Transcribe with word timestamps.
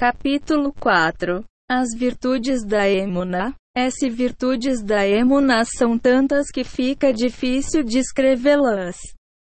Capítulo 0.00 0.72
4 0.80 1.44
As 1.70 1.88
virtudes 1.94 2.64
da 2.64 2.88
Emuna. 2.88 3.54
As 3.76 3.92
virtudes 4.10 4.82
da 4.82 5.06
Emuna 5.06 5.62
são 5.66 5.98
tantas 5.98 6.46
que 6.50 6.64
fica 6.64 7.12
difícil 7.12 7.84
descrevê-las. 7.84 8.96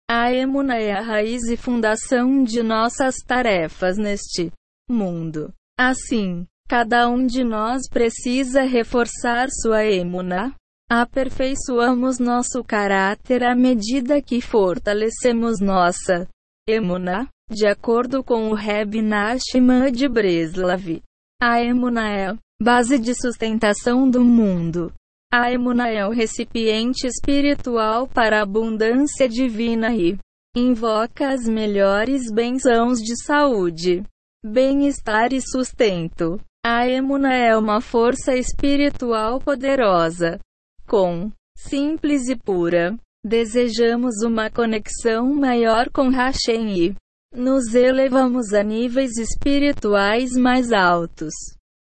A 0.09 0.33
Emuna 0.33 0.75
é 0.77 0.93
a 0.93 1.01
raiz 1.01 1.43
e 1.43 1.55
fundação 1.55 2.43
de 2.43 2.63
nossas 2.63 3.17
tarefas 3.17 3.99
neste 3.99 4.51
mundo. 4.89 5.53
Assim, 5.79 6.43
cada 6.67 7.07
um 7.07 7.27
de 7.27 7.43
nós 7.43 7.87
precisa 7.87 8.63
reforçar 8.63 9.49
sua 9.61 9.85
Emuna. 9.85 10.55
Aperfeiçoamos 10.89 12.17
nosso 12.17 12.63
caráter 12.63 13.43
à 13.43 13.55
medida 13.55 14.23
que 14.23 14.41
fortalecemos 14.41 15.59
nossa 15.59 16.27
Emuna. 16.67 17.29
De 17.49 17.65
acordo 17.65 18.21
com 18.23 18.49
o 18.49 18.53
Reb 18.53 19.01
Nachman 19.01 19.89
de 19.89 20.09
Breslav, 20.09 21.01
a 21.41 21.63
Emuna 21.63 22.11
é 22.11 22.35
base 22.61 22.99
de 22.99 23.15
sustentação 23.15 24.09
do 24.09 24.21
mundo. 24.21 24.91
A 25.31 25.49
Emuna 25.51 25.87
é 25.87 26.05
o 26.05 26.11
recipiente 26.11 27.07
espiritual 27.07 28.05
para 28.05 28.39
a 28.39 28.43
abundância 28.43 29.29
divina 29.29 29.95
e 29.95 30.17
invoca 30.57 31.29
as 31.29 31.47
melhores 31.47 32.29
bênçãos 32.29 32.99
de 32.99 33.15
saúde, 33.23 34.03
bem-estar 34.45 35.31
e 35.31 35.39
sustento. 35.39 36.41
A 36.65 36.85
Emuna 36.85 37.33
é 37.33 37.55
uma 37.55 37.79
força 37.79 38.35
espiritual 38.35 39.39
poderosa. 39.39 40.37
Com 40.85 41.31
simples 41.57 42.27
e 42.27 42.35
pura, 42.35 42.97
desejamos 43.23 44.21
uma 44.21 44.49
conexão 44.49 45.33
maior 45.33 45.89
com 45.89 46.09
Hashem 46.09 46.77
e 46.77 46.95
nos 47.33 47.73
elevamos 47.73 48.53
a 48.53 48.63
níveis 48.63 49.17
espirituais 49.17 50.31
mais 50.33 50.71
altos. 50.71 51.33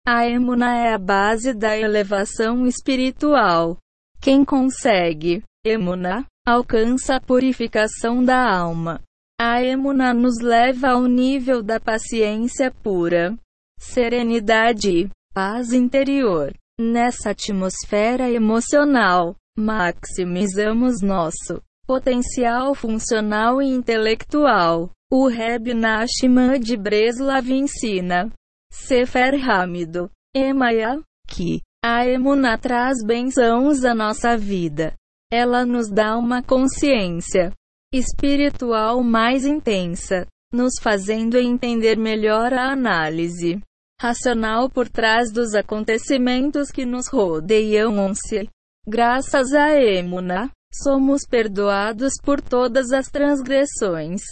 A 0.06 0.26
emuna 0.26 0.76
é 0.76 0.92
a 0.92 0.98
base 0.98 1.52
da 1.52 1.76
elevação 1.76 2.66
espiritual. 2.66 3.76
Quem 4.20 4.44
consegue 4.44 5.42
emuna 5.64 6.24
alcança 6.46 7.16
a 7.16 7.20
purificação 7.20 8.24
da 8.24 8.52
alma. 8.52 9.00
A 9.40 9.62
emuna 9.62 10.12
nos 10.12 10.40
leva 10.40 10.90
ao 10.90 11.06
nível 11.06 11.62
da 11.62 11.78
paciência 11.78 12.70
pura, 12.70 13.36
serenidade 13.78 14.90
e 14.90 15.10
paz 15.34 15.72
interior. 15.72 16.52
Nessa 16.80 17.30
atmosfera 17.30 18.30
emocional, 18.30 19.36
maximizamos 19.56 21.00
nosso 21.02 21.62
potencial 21.86 22.74
funcional 22.74 23.60
e 23.60 23.66
intelectual. 23.66 24.90
O 25.14 25.28
Reb 25.28 25.74
Nachman 25.74 26.58
de 26.58 26.74
Breslav 26.74 27.46
ensina. 27.52 28.32
Sefer 28.72 29.34
Hamido. 29.46 30.08
Emaya, 30.34 31.02
que 31.28 31.60
a 31.84 32.06
Emuna 32.06 32.56
traz 32.56 33.04
bênçãos 33.04 33.84
à 33.84 33.94
nossa 33.94 34.38
vida. 34.38 34.94
Ela 35.30 35.66
nos 35.66 35.90
dá 35.90 36.16
uma 36.16 36.42
consciência 36.42 37.52
espiritual 37.92 39.02
mais 39.02 39.44
intensa, 39.44 40.26
nos 40.50 40.80
fazendo 40.80 41.36
entender 41.36 41.98
melhor 41.98 42.54
a 42.54 42.72
análise 42.72 43.60
racional 44.00 44.70
por 44.70 44.88
trás 44.88 45.30
dos 45.30 45.54
acontecimentos 45.54 46.70
que 46.70 46.86
nos 46.86 47.06
rodeiam. 47.12 47.92
-se. 48.14 48.48
Graças 48.88 49.52
a 49.52 49.78
Emuna, 49.78 50.50
somos 50.72 51.26
perdoados 51.28 52.14
por 52.24 52.40
todas 52.40 52.92
as 52.92 53.08
transgressões 53.08 54.22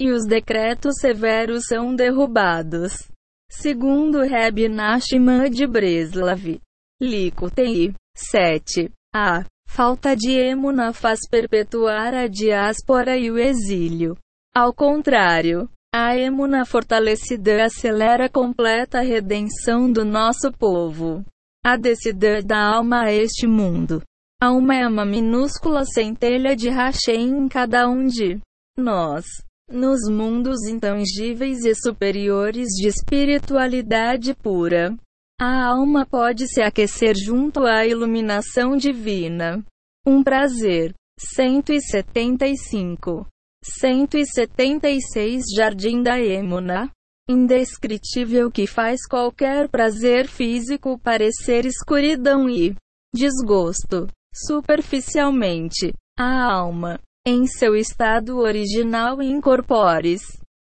e 0.00 0.10
os 0.10 0.26
decretos 0.26 0.94
severos 1.00 1.64
são 1.66 1.94
derrubados. 1.94 3.08
Segundo 3.50 4.22
Reb 4.22 4.68
Nachman 4.68 5.48
de 5.50 5.66
Breslav. 5.66 6.60
Likutei 7.00 7.94
7. 8.16 8.90
A 9.14 9.44
falta 9.68 10.16
de 10.16 10.32
emuna 10.32 10.92
faz 10.92 11.20
perpetuar 11.30 12.14
a 12.14 12.26
diáspora 12.26 13.16
e 13.16 13.30
o 13.30 13.38
exílio. 13.38 14.16
Ao 14.54 14.72
contrário, 14.72 15.68
a 15.94 16.16
emuna 16.16 16.64
fortalecida 16.64 17.64
acelera 17.64 18.26
a 18.26 18.28
completa 18.28 19.00
redenção 19.00 19.90
do 19.90 20.04
nosso 20.04 20.50
povo. 20.52 21.24
A 21.64 21.76
descida 21.76 22.42
da 22.42 22.58
alma 22.58 23.04
a 23.04 23.12
este 23.12 23.46
mundo. 23.46 24.02
A 24.42 24.46
alma 24.46 24.74
é 24.74 24.86
uma 24.86 25.04
minúscula 25.04 25.84
centelha 25.84 26.56
de 26.56 26.68
Hashem 26.68 27.30
em 27.30 27.48
cada 27.48 27.88
um 27.88 28.06
de 28.06 28.40
nós. 28.76 29.24
Nos 29.70 30.00
mundos 30.10 30.66
intangíveis 30.68 31.64
e 31.64 31.74
superiores 31.74 32.68
de 32.68 32.86
espiritualidade 32.86 34.34
pura, 34.34 34.94
a 35.40 35.64
alma 35.66 36.06
pode 36.06 36.46
se 36.46 36.60
aquecer 36.62 37.16
junto 37.16 37.64
à 37.64 37.86
iluminação 37.86 38.76
divina. 38.76 39.64
Um 40.06 40.22
prazer. 40.22 40.92
175. 41.18 43.26
176 43.64 45.44
Jardim 45.56 46.02
da 46.02 46.20
Emuna. 46.20 46.90
Indescritível 47.28 48.50
que 48.50 48.66
faz 48.66 49.06
qualquer 49.08 49.68
prazer 49.70 50.28
físico 50.28 50.98
parecer 50.98 51.64
escuridão 51.64 52.50
e 52.50 52.76
desgosto. 53.14 54.08
Superficialmente, 54.34 55.94
a 56.18 56.52
alma 56.52 57.00
em 57.26 57.46
seu 57.46 57.74
estado 57.74 58.38
original 58.38 59.22
incorpores. 59.22 60.20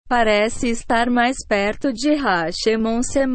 Parece 0.08 0.68
estar 0.68 1.08
mais 1.08 1.36
perto 1.48 1.92
de 1.92 2.14
Hashemon-se, 2.14 3.26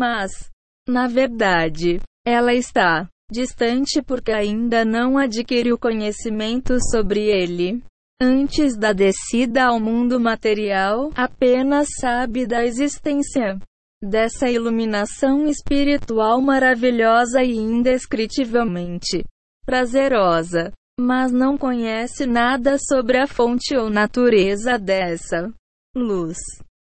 na 0.87 1.07
verdade, 1.07 1.99
ela 2.25 2.53
está 2.53 3.09
distante 3.31 4.01
porque 4.01 4.31
ainda 4.31 4.85
não 4.85 5.17
adquiriu 5.17 5.77
conhecimento 5.77 6.77
sobre 6.91 7.25
ele. 7.25 7.83
Antes 8.21 8.77
da 8.77 8.93
descida 8.93 9.65
ao 9.65 9.79
mundo 9.79 10.19
material, 10.19 11.11
apenas 11.15 11.87
sabe 11.99 12.47
da 12.47 12.63
existência 12.63 13.59
dessa 14.01 14.49
iluminação 14.49 15.47
espiritual 15.47 16.39
maravilhosa 16.41 17.43
e 17.43 17.55
indescritivelmente 17.55 19.23
prazerosa 19.65 20.71
mas 20.99 21.31
não 21.31 21.57
conhece 21.57 22.25
nada 22.25 22.77
sobre 22.79 23.17
a 23.17 23.27
fonte 23.27 23.75
ou 23.75 23.89
natureza 23.89 24.77
dessa 24.77 25.53
luz. 25.95 26.37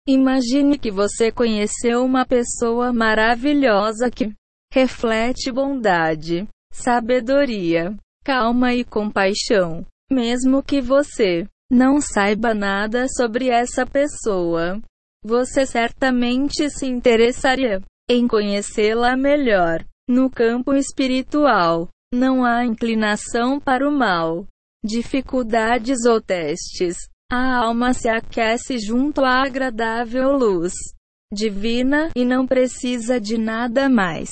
Imagine 0.07 0.77
que 0.77 0.91
você 0.91 1.31
conheceu 1.31 2.05
uma 2.05 2.25
pessoa 2.25 2.93
maravilhosa 2.93 4.09
que 4.11 4.31
reflete 4.71 5.51
bondade, 5.51 6.47
sabedoria, 6.71 7.95
calma 8.23 8.73
e 8.73 8.83
compaixão. 8.83 9.85
Mesmo 10.11 10.61
que 10.61 10.79
você 10.79 11.47
não 11.71 11.99
saiba 11.99 12.53
nada 12.53 13.07
sobre 13.07 13.49
essa 13.49 13.85
pessoa, 13.85 14.79
você 15.23 15.65
certamente 15.65 16.69
se 16.69 16.85
interessaria 16.85 17.81
em 18.07 18.27
conhecê-la 18.27 19.17
melhor. 19.17 19.83
No 20.07 20.29
campo 20.29 20.75
espiritual, 20.75 21.89
não 22.15 22.43
há 22.43 22.65
inclinação 22.65 23.59
para 23.59 23.87
o 23.87 23.91
mal, 23.91 24.47
dificuldades 24.83 26.05
ou 26.05 26.21
testes. 26.21 26.97
A 27.31 27.57
alma 27.57 27.93
se 27.93 28.07
aquece 28.07 28.77
junto 28.79 29.25
à 29.25 29.43
agradável 29.43 30.31
luz 30.37 30.73
divina 31.33 32.11
e 32.15 32.23
não 32.23 32.47
precisa 32.47 33.19
de 33.19 33.37
nada 33.37 33.89
mais. 33.89 34.29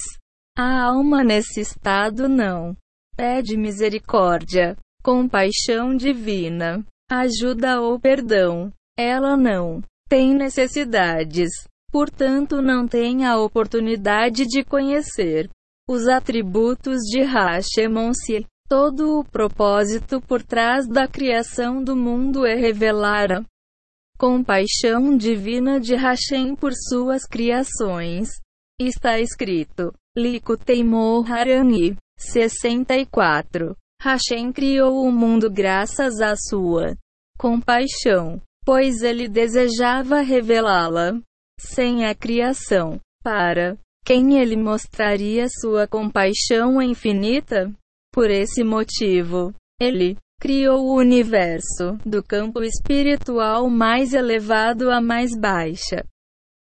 A 0.57 0.83
alma 0.83 1.23
nesse 1.23 1.59
estado 1.61 2.29
não 2.29 2.75
pede 3.15 3.57
misericórdia, 3.57 4.77
compaixão 5.03 5.95
divina, 5.95 6.85
ajuda 7.09 7.81
ou 7.81 7.99
perdão. 7.99 8.71
Ela 8.97 9.35
não 9.35 9.81
tem 10.07 10.35
necessidades, 10.35 11.49
portanto 11.91 12.61
não 12.61 12.87
tem 12.87 13.25
a 13.25 13.37
oportunidade 13.37 14.45
de 14.45 14.63
conhecer 14.63 15.49
os 15.87 16.07
atributos 16.07 16.99
de 17.09 17.21
Hashemon-se. 17.21 18.45
Todo 18.69 19.19
o 19.19 19.23
propósito 19.23 20.21
por 20.21 20.41
trás 20.41 20.87
da 20.87 21.07
criação 21.07 21.83
do 21.83 21.95
mundo 21.95 22.45
é 22.45 22.55
revelar 22.55 23.31
a 23.31 23.45
compaixão 24.17 25.15
divina 25.15 25.79
de 25.79 25.95
Hashem 25.95 26.55
por 26.55 26.71
suas 26.73 27.25
criações. 27.25 28.29
Está 28.79 29.19
escrito, 29.19 29.93
Likutei 30.17 30.83
Moharani, 30.83 31.95
64. 32.17 33.75
Hashem 34.01 34.51
criou 34.51 35.05
o 35.05 35.11
mundo 35.11 35.51
graças 35.51 36.19
à 36.19 36.35
sua 36.35 36.95
compaixão, 37.37 38.41
pois 38.65 39.01
ele 39.01 39.27
desejava 39.27 40.21
revelá-la 40.21 41.19
sem 41.59 42.05
a 42.05 42.15
criação, 42.15 42.99
para 43.23 43.77
quem 44.03 44.37
ele 44.37 44.55
mostraria 44.55 45.47
sua 45.49 45.87
compaixão 45.87 46.81
infinita? 46.81 47.71
Por 48.11 48.29
esse 48.29 48.63
motivo, 48.63 49.53
ele 49.81 50.17
criou 50.39 50.85
o 50.85 50.95
universo, 50.97 51.97
do 52.05 52.21
campo 52.21 52.61
espiritual 52.63 53.69
mais 53.69 54.13
elevado 54.13 54.91
à 54.91 55.01
mais 55.01 55.31
baixa 55.37 56.03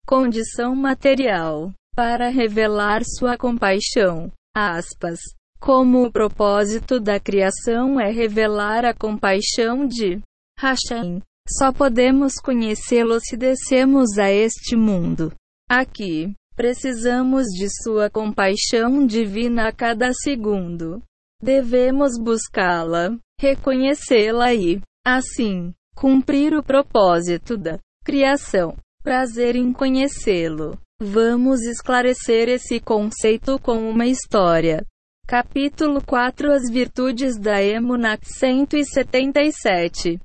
condição 0.08 0.74
material. 0.74 1.74
para 1.94 2.30
revelar 2.30 3.02
sua 3.04 3.36
compaixão. 3.36 4.32
Aspas. 4.56 5.20
Como 5.60 6.04
o 6.04 6.12
propósito 6.12 7.00
da 7.00 7.20
criação 7.20 8.00
é 8.00 8.12
revelar 8.12 8.86
a 8.86 8.94
compaixão 8.94 9.88
de 9.88 10.22
Hashem, 10.60 11.20
só 11.58 11.74
podemos 11.74 12.36
conhecê-lo 12.36 13.20
se 13.20 13.36
descemos 13.36 14.20
a 14.20 14.32
este 14.32 14.76
mundo. 14.76 15.34
Aqui, 15.68 16.36
precisamos 16.58 17.46
de 17.46 17.70
sua 17.84 18.10
compaixão 18.10 19.06
divina 19.06 19.68
a 19.68 19.72
cada 19.72 20.12
segundo. 20.12 21.02
Devemos 21.40 22.20
buscá-la, 22.20 23.16
reconhecê-la 23.40 24.56
e, 24.56 24.82
assim, 25.06 25.72
cumprir 25.96 26.56
o 26.56 26.64
propósito 26.64 27.56
da 27.56 27.78
criação. 28.04 28.76
Prazer 29.04 29.56
em 29.56 29.72
conhecê-lo. 29.72 30.80
Vamos 31.00 31.62
esclarecer 31.62 32.50
esse 32.50 32.80
conceito 32.80 33.60
com 33.60 33.88
uma 33.88 34.08
história. 34.08 34.84
Capítulo 35.28 36.04
4 36.04 36.52
As 36.52 36.72
Virtudes 36.72 37.38
da 37.38 37.62
Emunat 37.62 38.24
177 38.26 40.20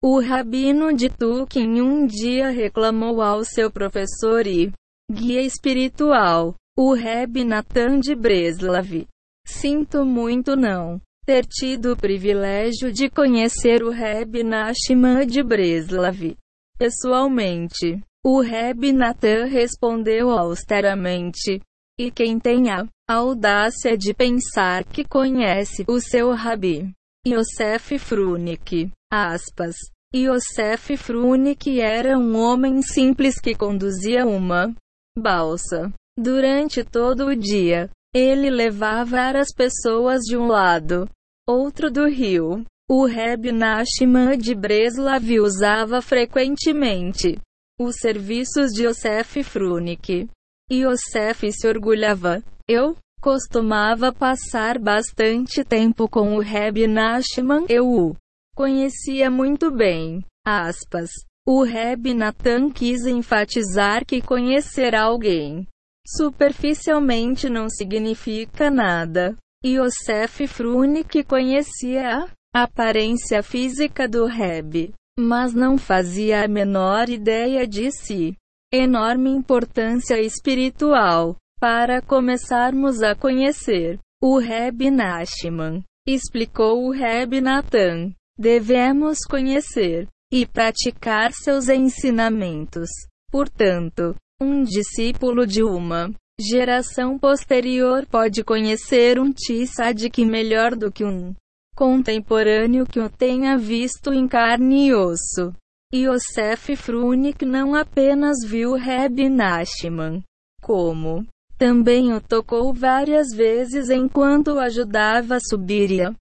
O 0.00 0.20
rabino 0.20 0.94
de 0.94 1.08
Tukin 1.08 1.80
um 1.80 2.06
dia 2.06 2.50
reclamou 2.50 3.20
ao 3.20 3.42
seu 3.44 3.70
professor 3.70 4.46
e 4.46 4.72
guia 5.10 5.42
espiritual, 5.42 6.54
o 6.76 6.92
Reb 6.92 7.44
Natan 7.44 8.00
de 8.00 8.14
Breslav. 8.14 9.06
Sinto 9.46 10.04
muito 10.04 10.56
não 10.56 11.00
ter 11.24 11.44
tido 11.44 11.92
o 11.92 11.96
privilégio 11.96 12.92
de 12.92 13.08
conhecer 13.08 13.82
o 13.82 13.90
Reb 13.90 14.42
Nachman 14.42 15.26
de 15.26 15.42
Breslav 15.42 16.36
pessoalmente. 16.78 18.00
O 18.24 18.40
Reb 18.40 18.92
Natan 18.92 19.46
respondeu 19.46 20.30
austeramente. 20.30 21.60
E 21.98 22.10
quem 22.10 22.38
tem 22.38 22.70
a 22.70 22.86
audácia 23.08 23.96
de 23.96 24.12
pensar 24.12 24.84
que 24.84 25.04
conhece 25.04 25.84
o 25.88 26.00
seu 26.00 26.32
Rabi? 26.32 26.92
Yosef 27.26 27.98
Frunik. 27.98 28.90
Aspas. 29.10 29.76
Yosef 30.14 30.96
Frunik 30.96 31.80
era 31.80 32.18
um 32.18 32.36
homem 32.36 32.82
simples 32.82 33.40
que 33.40 33.54
conduzia 33.54 34.26
uma 34.26 34.74
balsa. 35.16 35.92
Durante 36.18 36.84
todo 36.84 37.26
o 37.26 37.36
dia, 37.36 37.90
ele 38.14 38.50
levava 38.50 39.30
as 39.38 39.48
pessoas 39.54 40.22
de 40.22 40.36
um 40.36 40.46
lado, 40.46 41.08
outro 41.46 41.90
do 41.90 42.06
rio. 42.06 42.64
O 42.88 43.04
Reb 43.04 43.50
Nachman 43.50 44.38
de 44.38 44.54
Breslav 44.54 45.40
usava 45.40 46.00
frequentemente 46.00 47.36
os 47.78 47.96
serviços 47.96 48.70
de 48.70 48.86
Yosef 48.86 49.42
Frunik. 49.42 50.28
Yosef 50.72 51.52
se 51.52 51.68
orgulhava. 51.68 52.42
Eu 52.68 52.96
costumava 53.20 54.12
passar 54.12 54.78
bastante 54.78 55.64
tempo 55.64 56.08
com 56.08 56.36
o 56.36 56.40
Reb 56.40 56.86
Nachman. 56.86 57.66
Eu 57.68 57.86
o 57.86 58.16
conhecia 58.54 59.30
muito 59.30 59.70
bem. 59.70 60.24
Aspas. 60.46 61.10
O 61.46 61.62
Reb 61.62 62.12
Natan 62.12 62.70
quis 62.70 63.06
enfatizar 63.06 64.04
que 64.04 64.20
conhecer 64.20 64.94
alguém 64.94 65.66
superficialmente 66.06 67.48
não 67.48 67.68
significa 67.68 68.70
nada. 68.70 69.36
Yosef 69.64 70.46
Frunik 70.46 71.22
conhecia 71.24 72.26
a 72.54 72.62
aparência 72.62 73.42
física 73.42 74.08
do 74.08 74.26
Reb 74.26 74.92
mas 75.18 75.54
não 75.54 75.78
fazia 75.78 76.44
a 76.44 76.48
menor 76.48 77.08
ideia 77.08 77.66
de 77.66 77.90
si. 77.90 78.36
Enorme 78.72 79.30
importância 79.30 80.20
espiritual. 80.20 81.36
Para 81.58 82.02
começarmos 82.02 83.02
a 83.02 83.14
conhecer 83.14 83.98
o 84.22 84.38
Reb 84.38 84.90
Nachman, 84.90 85.82
explicou 86.06 86.84
o 86.84 86.90
Reb 86.90 87.40
Natan, 87.40 88.12
devemos 88.38 89.20
conhecer 89.28 90.06
e 90.32 90.46
praticar 90.46 91.32
seus 91.32 91.68
ensinamentos. 91.68 92.88
Portanto, 93.30 94.14
um 94.40 94.62
discípulo 94.62 95.46
de 95.46 95.62
uma 95.62 96.10
geração 96.38 97.18
posterior 97.18 98.06
pode 98.06 98.44
conhecer 98.44 99.18
um 99.18 99.32
Tzadik 99.32 100.24
melhor 100.24 100.76
do 100.76 100.92
que 100.92 101.04
um 101.04 101.34
contemporâneo 101.74 102.86
que 102.86 103.00
o 103.00 103.08
tenha 103.08 103.56
visto 103.56 104.12
em 104.12 104.28
carne 104.28 104.88
e 104.88 104.94
osso. 104.94 105.54
Yosef 105.94 106.74
Frunik 106.76 107.44
não 107.44 107.74
apenas 107.74 108.38
viu 108.44 108.74
Reb 108.74 109.28
Nachman, 109.30 110.22
como 110.60 111.26
também 111.56 112.12
o 112.12 112.20
tocou 112.20 112.72
várias 112.74 113.28
vezes 113.34 113.88
enquanto 113.88 114.48
o 114.48 114.58
ajudava 114.58 115.36
a 115.36 115.40
subir 115.40 115.90
e 115.90 116.02
a 116.02 116.12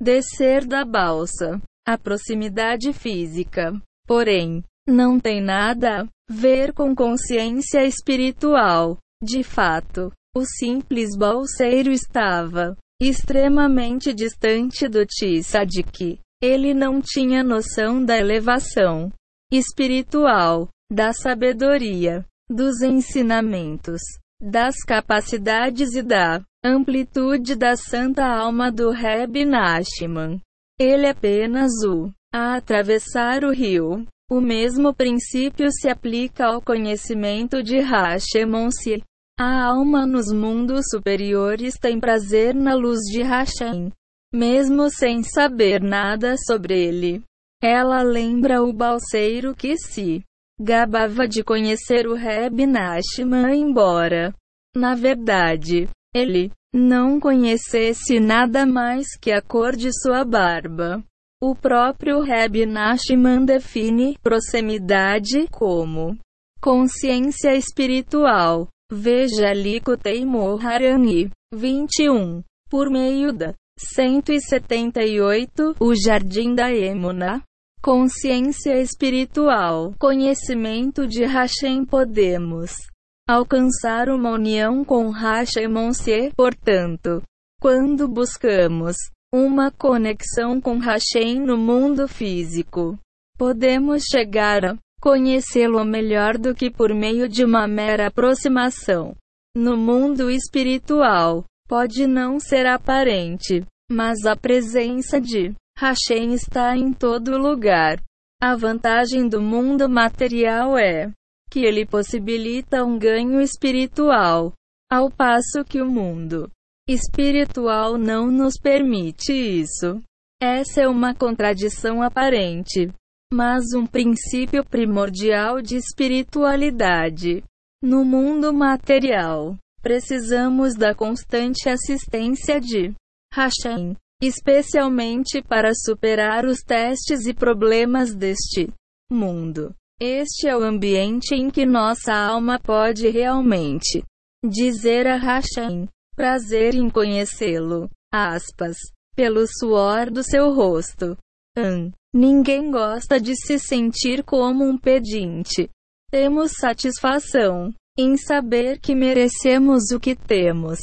descer 0.00 0.64
da 0.64 0.84
balsa. 0.84 1.60
A 1.90 1.98
proximidade 1.98 2.92
física, 2.92 3.72
porém, 4.06 4.62
não 4.88 5.18
tem 5.18 5.42
nada 5.42 6.02
a 6.02 6.06
ver 6.30 6.72
com 6.72 6.94
consciência 6.94 7.84
espiritual. 7.84 8.96
De 9.20 9.42
fato, 9.42 10.12
o 10.32 10.44
simples 10.44 11.16
balseiro 11.18 11.90
estava 11.90 12.76
extremamente 13.02 14.14
distante 14.14 14.86
do 14.86 15.04
Tzadik. 15.04 16.20
Ele 16.40 16.72
não 16.72 17.02
tinha 17.02 17.42
noção 17.42 18.04
da 18.04 18.16
elevação 18.16 19.12
espiritual, 19.52 20.68
da 20.92 21.12
sabedoria, 21.12 22.24
dos 22.48 22.82
ensinamentos, 22.82 24.00
das 24.40 24.76
capacidades 24.86 25.96
e 25.96 26.04
da 26.04 26.40
amplitude 26.64 27.56
da 27.56 27.74
santa 27.74 28.24
alma 28.24 28.70
do 28.70 28.92
Reb 28.92 29.44
Nachman. 29.44 30.40
Ele 30.80 31.06
apenas 31.06 31.70
o 31.86 32.10
a 32.32 32.56
atravessar 32.56 33.44
o 33.44 33.52
rio. 33.52 34.06
O 34.30 34.40
mesmo 34.40 34.94
princípio 34.94 35.70
se 35.70 35.90
aplica 35.90 36.46
ao 36.46 36.62
conhecimento 36.62 37.62
de 37.62 37.80
Hashemonsi. 37.80 39.02
A 39.38 39.66
alma 39.66 40.06
nos 40.06 40.32
mundos 40.32 40.86
superiores 40.90 41.74
tem 41.78 42.00
prazer 42.00 42.54
na 42.54 42.74
luz 42.74 43.00
de 43.12 43.22
Hashem, 43.22 43.92
mesmo 44.32 44.88
sem 44.88 45.22
saber 45.22 45.82
nada 45.82 46.34
sobre 46.46 46.82
ele. 46.82 47.22
Ela 47.62 48.02
lembra 48.02 48.62
o 48.62 48.72
balseiro 48.72 49.54
que 49.54 49.76
se 49.76 50.24
gabava 50.58 51.28
de 51.28 51.44
conhecer 51.44 52.06
o 52.06 52.14
Reb 52.14 52.66
Nachman 52.66 53.54
embora, 53.54 54.32
na 54.74 54.94
verdade, 54.94 55.88
ele 56.14 56.50
não 56.72 57.18
conhecesse 57.18 58.20
nada 58.20 58.64
mais 58.64 59.16
que 59.20 59.32
a 59.32 59.42
cor 59.42 59.74
de 59.74 59.90
sua 59.92 60.24
barba. 60.24 61.02
O 61.42 61.54
próprio 61.54 62.20
Reb 62.20 62.66
Nachman 62.66 63.44
define 63.44 64.18
proximidade 64.22 65.48
como 65.50 66.16
consciência 66.60 67.54
espiritual. 67.54 68.68
Veja 68.92 69.52
Likutei 69.52 70.26
Moharani 70.26 71.30
21. 71.52 72.42
Por 72.68 72.90
meio 72.90 73.32
da 73.32 73.54
178, 73.78 75.76
o 75.80 75.94
Jardim 75.94 76.54
da 76.54 76.72
Emuna. 76.72 77.42
Consciência 77.82 78.78
espiritual, 78.82 79.94
conhecimento 79.98 81.06
de 81.06 81.24
Hashem 81.24 81.86
podemos 81.86 82.89
alcançar 83.30 84.08
uma 84.08 84.30
união 84.30 84.84
com 84.84 85.08
Hashemonse, 85.10 86.32
portanto, 86.34 87.22
quando 87.60 88.08
buscamos 88.08 88.96
uma 89.32 89.70
conexão 89.70 90.60
com 90.60 90.78
Hashem 90.78 91.38
no 91.38 91.56
mundo 91.56 92.08
físico, 92.08 92.98
podemos 93.38 94.02
chegar 94.10 94.64
a 94.64 94.76
conhecê-lo 95.00 95.84
melhor 95.84 96.36
do 96.36 96.52
que 96.52 96.68
por 96.68 96.92
meio 96.92 97.28
de 97.28 97.44
uma 97.44 97.68
mera 97.68 98.08
aproximação. 98.08 99.14
No 99.56 99.76
mundo 99.76 100.28
espiritual, 100.28 101.44
pode 101.68 102.08
não 102.08 102.40
ser 102.40 102.66
aparente, 102.66 103.64
mas 103.88 104.26
a 104.26 104.34
presença 104.34 105.20
de 105.20 105.54
Hashem 105.78 106.34
está 106.34 106.76
em 106.76 106.92
todo 106.92 107.38
lugar. 107.38 108.02
A 108.42 108.56
vantagem 108.56 109.28
do 109.28 109.40
mundo 109.40 109.88
material 109.88 110.76
é 110.76 111.12
que 111.50 111.64
ele 111.64 111.84
possibilita 111.84 112.84
um 112.84 112.98
ganho 112.98 113.40
espiritual, 113.40 114.52
ao 114.90 115.10
passo 115.10 115.64
que 115.68 115.80
o 115.80 115.90
mundo 115.90 116.50
espiritual 116.88 117.98
não 117.98 118.30
nos 118.30 118.54
permite 118.58 119.32
isso. 119.32 120.00
Essa 120.42 120.82
é 120.82 120.88
uma 120.88 121.14
contradição 121.14 122.02
aparente 122.02 122.90
mas 123.32 123.72
um 123.74 123.86
princípio 123.86 124.64
primordial 124.64 125.62
de 125.62 125.76
espiritualidade. 125.76 127.44
No 127.82 128.04
mundo 128.04 128.52
material, 128.52 129.56
precisamos 129.80 130.74
da 130.74 130.94
constante 130.94 131.68
assistência 131.68 132.60
de 132.60 132.92
Hashem, 133.32 133.96
especialmente 134.20 135.40
para 135.40 135.72
superar 135.74 136.44
os 136.44 136.58
testes 136.58 137.24
e 137.26 137.32
problemas 137.32 138.14
deste 138.14 138.68
mundo. 139.10 139.72
Este 140.02 140.48
é 140.48 140.56
o 140.56 140.62
ambiente 140.62 141.34
em 141.34 141.50
que 141.50 141.66
nossa 141.66 142.14
alma 142.14 142.58
pode 142.58 143.06
realmente 143.10 144.02
dizer 144.42 145.06
a 145.06 145.16
Hashem, 145.18 145.86
prazer 146.16 146.74
em 146.74 146.88
conhecê-lo, 146.88 147.90
aspas, 148.10 148.78
pelo 149.14 149.44
suor 149.46 150.10
do 150.10 150.22
seu 150.22 150.54
rosto. 150.54 151.18
An. 151.54 151.90
Ninguém 152.14 152.70
gosta 152.70 153.20
de 153.20 153.36
se 153.36 153.58
sentir 153.58 154.24
como 154.24 154.64
um 154.64 154.78
pedinte. 154.78 155.68
Temos 156.10 156.52
satisfação 156.52 157.70
em 157.98 158.16
saber 158.16 158.80
que 158.80 158.94
merecemos 158.94 159.90
o 159.90 160.00
que 160.00 160.16
temos. 160.16 160.78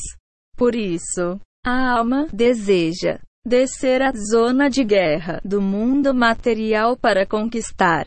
Por 0.55 0.75
isso, 0.75 1.39
a 1.65 1.97
alma 1.97 2.27
deseja 2.31 3.19
descer 3.43 4.03
à 4.03 4.11
zona 4.11 4.69
de 4.69 4.83
guerra 4.83 5.41
do 5.43 5.59
mundo 5.59 6.13
material 6.13 6.95
para 6.95 7.25
conquistar 7.25 8.05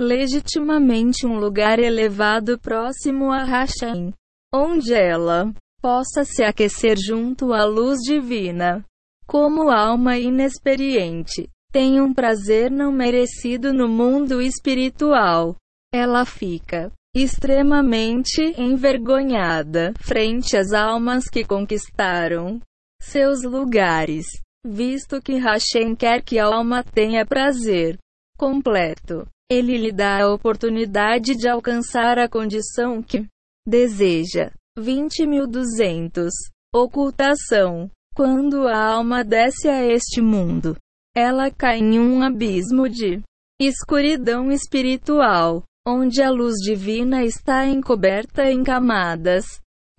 legitimamente 0.00 1.26
um 1.26 1.38
lugar 1.38 1.78
elevado 1.78 2.58
próximo 2.58 3.32
a 3.32 3.44
Hashem, 3.44 4.12
onde 4.54 4.92
ela 4.92 5.52
possa 5.80 6.24
se 6.24 6.42
aquecer 6.42 6.96
junto 6.98 7.52
à 7.52 7.64
luz 7.64 8.00
divina. 8.00 8.84
Como 9.26 9.70
alma 9.70 10.18
inexperiente, 10.18 11.48
tem 11.72 12.00
um 12.00 12.12
prazer 12.12 12.70
não 12.70 12.92
merecido 12.92 13.72
no 13.72 13.88
mundo 13.88 14.40
espiritual. 14.40 15.56
Ela 15.92 16.24
fica 16.24 16.92
extremamente 17.14 18.42
envergonhada 18.60 19.94
frente 20.00 20.56
às 20.56 20.72
almas 20.72 21.28
que 21.28 21.44
conquistaram 21.44 22.60
seus 23.00 23.42
lugares, 23.42 24.26
visto 24.64 25.20
que 25.22 25.38
Hashem 25.38 25.94
quer 25.94 26.22
que 26.22 26.38
a 26.38 26.46
alma 26.46 26.84
tenha 26.84 27.24
prazer 27.24 27.98
completo. 28.36 29.26
Ele 29.50 29.78
lhe 29.78 29.92
dá 29.92 30.22
a 30.22 30.32
oportunidade 30.32 31.36
de 31.36 31.48
alcançar 31.48 32.18
a 32.18 32.28
condição 32.28 33.02
que 33.02 33.26
deseja. 33.66 34.50
20.200. 34.78 36.30
Ocultação. 36.74 37.90
Quando 38.14 38.66
a 38.66 38.76
alma 38.76 39.22
desce 39.22 39.68
a 39.68 39.84
este 39.84 40.20
mundo, 40.20 40.76
ela 41.14 41.50
cai 41.50 41.78
em 41.78 41.98
um 42.00 42.22
abismo 42.22 42.88
de 42.88 43.22
escuridão 43.60 44.50
espiritual, 44.50 45.62
onde 45.86 46.22
a 46.22 46.30
luz 46.30 46.54
divina 46.56 47.24
está 47.24 47.66
encoberta 47.66 48.50
em 48.50 48.64
camadas 48.64 49.44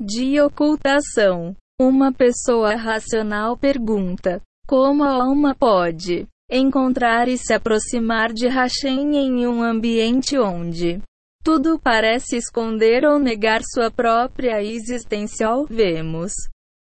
de 0.02 0.40
ocultação. 0.42 1.56
Uma 1.80 2.12
pessoa 2.12 2.76
racional 2.76 3.56
pergunta: 3.56 4.42
como 4.68 5.04
a 5.04 5.12
alma 5.12 5.56
pode 5.56 6.28
encontrar 6.50 7.28
e 7.28 7.38
se 7.38 7.54
aproximar 7.54 8.32
de 8.32 8.48
Hashem 8.48 9.18
em 9.18 9.48
um 9.48 9.62
ambiente 9.62 10.38
onde 10.38 11.02
tudo 11.44 11.80
parece 11.80 12.36
esconder 12.36 13.06
ou 13.06 13.18
negar 13.18 13.62
sua 13.64 13.90
própria 13.90 14.62
existência. 14.62 15.48
Vemos 15.70 16.34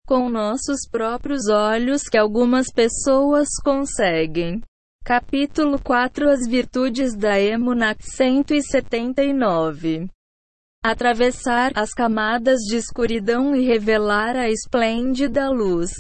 com 0.06 0.28
nossos 0.28 0.80
próprios 0.90 1.49
olhos 1.49 2.02
que 2.02 2.18
algumas 2.18 2.66
pessoas 2.73 3.49
conseguem. 3.64 4.61
Capítulo 5.04 5.80
4 5.80 6.28
As 6.28 6.49
Virtudes 6.49 7.16
da 7.16 7.40
Emunat 7.40 8.02
179 8.02 10.08
Atravessar 10.85 11.70
as 11.76 11.92
camadas 11.92 12.58
de 12.62 12.76
escuridão 12.76 13.54
e 13.54 13.64
revelar 13.64 14.37
a 14.37 14.49
esplêndida 14.49 15.49
luz 15.49 15.92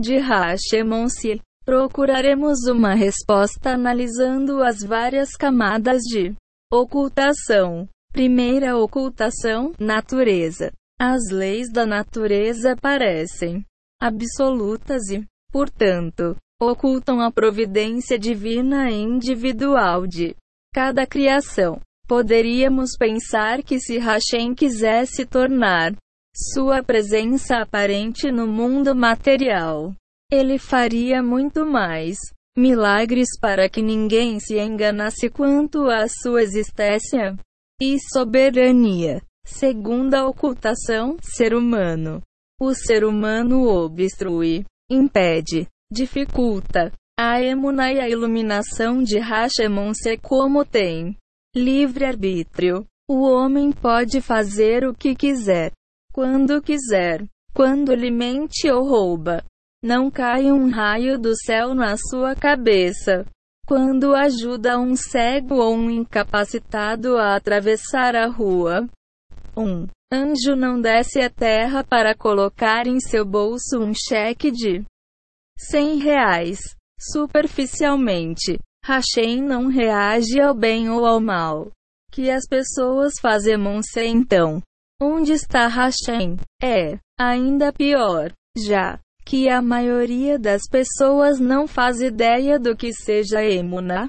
de 0.00 0.16
Hashemonsi. 0.16 1.42
Procuraremos 1.66 2.68
uma 2.68 2.94
resposta 2.94 3.70
analisando 3.70 4.62
as 4.62 4.84
várias 4.84 5.30
camadas 5.32 6.02
de 6.02 6.32
ocultação. 6.72 7.88
Primeira 8.12 8.76
ocultação: 8.76 9.72
natureza. 9.76 10.70
As 10.96 11.28
leis 11.28 11.68
da 11.72 11.84
natureza 11.84 12.76
parecem 12.80 13.64
absolutas 14.00 15.10
e, 15.10 15.26
portanto, 15.50 16.36
ocultam 16.62 17.20
a 17.20 17.32
providência 17.32 18.16
divina 18.16 18.88
individual 18.88 20.06
de 20.06 20.36
cada 20.72 21.04
criação. 21.04 21.80
Poderíamos 22.06 22.90
pensar 22.96 23.64
que 23.64 23.80
se 23.80 23.98
Hashem 23.98 24.54
quisesse 24.54 25.26
tornar 25.26 25.96
sua 26.32 26.80
presença 26.80 27.56
aparente 27.56 28.30
no 28.30 28.46
mundo 28.46 28.94
material, 28.94 29.92
ele 30.30 30.58
faria 30.58 31.22
muito 31.22 31.64
mais 31.64 32.16
milagres 32.56 33.28
para 33.40 33.68
que 33.68 33.82
ninguém 33.82 34.40
se 34.40 34.58
enganasse 34.58 35.28
quanto 35.28 35.88
à 35.90 36.06
sua 36.08 36.42
existência 36.42 37.36
e 37.80 37.98
soberania. 38.12 39.22
Segunda 39.46 40.26
ocultação, 40.26 41.16
ser 41.20 41.54
humano. 41.54 42.22
O 42.60 42.74
ser 42.74 43.04
humano 43.04 43.68
obstrui, 43.68 44.64
impede, 44.90 45.68
dificulta 45.92 46.90
a 47.18 47.40
emuna 47.40 47.92
e 47.92 48.00
a 48.00 48.08
iluminação 48.08 49.02
de 49.02 49.18
Hashemon-se 49.18 50.16
como 50.18 50.64
tem 50.64 51.16
livre-arbítrio. 51.54 52.86
O 53.08 53.22
homem 53.22 53.70
pode 53.70 54.20
fazer 54.20 54.84
o 54.84 54.92
que 54.92 55.14
quiser, 55.14 55.70
quando 56.12 56.60
quiser, 56.60 57.24
quando 57.54 57.92
ele 57.92 58.10
mente 58.10 58.68
ou 58.68 58.82
rouba, 58.82 59.44
não 59.82 60.10
cai 60.10 60.50
um 60.50 60.70
raio 60.70 61.18
do 61.18 61.34
céu 61.36 61.74
na 61.74 61.96
sua 61.96 62.34
cabeça. 62.34 63.26
Quando 63.66 64.14
ajuda 64.14 64.78
um 64.78 64.94
cego 64.94 65.56
ou 65.56 65.74
um 65.74 65.90
incapacitado 65.90 67.16
a 67.16 67.34
atravessar 67.34 68.14
a 68.14 68.26
rua, 68.26 68.88
um 69.56 69.86
anjo 70.12 70.54
não 70.54 70.80
desce 70.80 71.20
à 71.20 71.28
terra 71.28 71.82
para 71.82 72.14
colocar 72.14 72.86
em 72.86 73.00
seu 73.00 73.24
bolso 73.24 73.80
um 73.80 73.92
cheque 73.92 74.50
de 74.50 74.84
100 75.58 75.98
reais. 75.98 76.58
Superficialmente, 76.98 78.58
Hashem 78.84 79.42
não 79.42 79.66
reage 79.66 80.40
ao 80.40 80.54
bem 80.54 80.88
ou 80.88 81.04
ao 81.04 81.20
mal 81.20 81.70
que 82.16 82.30
as 82.30 82.46
pessoas 82.48 83.12
fazem 83.20 83.56
então. 84.06 84.62
Onde 84.98 85.32
está 85.32 85.68
Hashem? 85.68 86.36
É 86.62 86.98
ainda 87.20 87.70
pior. 87.72 88.32
Já 88.56 88.98
que 89.26 89.48
a 89.48 89.60
maioria 89.60 90.38
das 90.38 90.62
pessoas 90.70 91.40
não 91.40 91.66
faz 91.66 92.00
ideia 92.00 92.60
do 92.60 92.76
que 92.76 92.92
seja 92.92 93.42
emuna. 93.42 94.08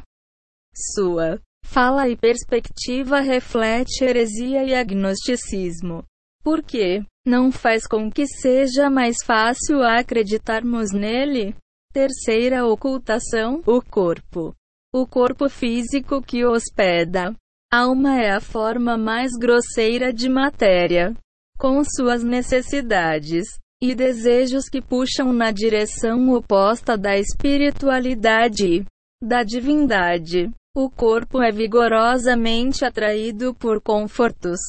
Sua 0.93 1.41
fala 1.65 2.07
e 2.07 2.15
perspectiva 2.15 3.19
reflete 3.19 4.03
heresia 4.03 4.63
e 4.63 4.75
agnosticismo. 4.75 6.03
Por 6.43 6.61
quê? 6.61 7.03
Não 7.25 7.51
faz 7.51 7.87
com 7.87 8.11
que 8.11 8.27
seja 8.27 8.91
mais 8.91 9.17
fácil 9.25 9.81
acreditarmos 9.83 10.91
nele? 10.93 11.55
Terceira 11.91 12.65
ocultação: 12.65 13.63
o 13.65 13.81
corpo. 13.81 14.53
O 14.93 15.07
corpo 15.07 15.49
físico 15.49 16.21
que 16.21 16.45
hospeda. 16.45 17.35
Alma 17.73 18.21
é 18.21 18.31
a 18.31 18.39
forma 18.39 18.95
mais 18.97 19.31
grosseira 19.37 20.13
de 20.13 20.29
matéria, 20.29 21.13
com 21.57 21.83
suas 21.83 22.23
necessidades, 22.23 23.45
e 23.81 23.93
desejos 23.93 24.67
que 24.69 24.81
puxam 24.81 25.31
na 25.31 25.51
direção 25.51 26.29
oposta 26.29 26.97
da 26.97 27.17
espiritualidade, 27.17 28.85
da 29.21 29.43
divindade. 29.43 30.51
O 30.75 30.89
corpo 30.89 31.41
é 31.41 31.51
vigorosamente 31.51 32.85
atraído 32.85 33.53
por 33.55 33.81
confortos 33.81 34.59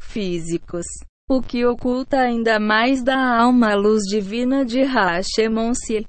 físicos, 0.00 0.84
o 1.30 1.40
que 1.40 1.64
oculta 1.64 2.18
ainda 2.18 2.58
mais 2.58 3.02
da 3.02 3.16
alma 3.16 3.72
a 3.72 3.76
luz 3.76 4.02
divina 4.02 4.64
de 4.64 4.82
Hashemonsi. 4.82 6.06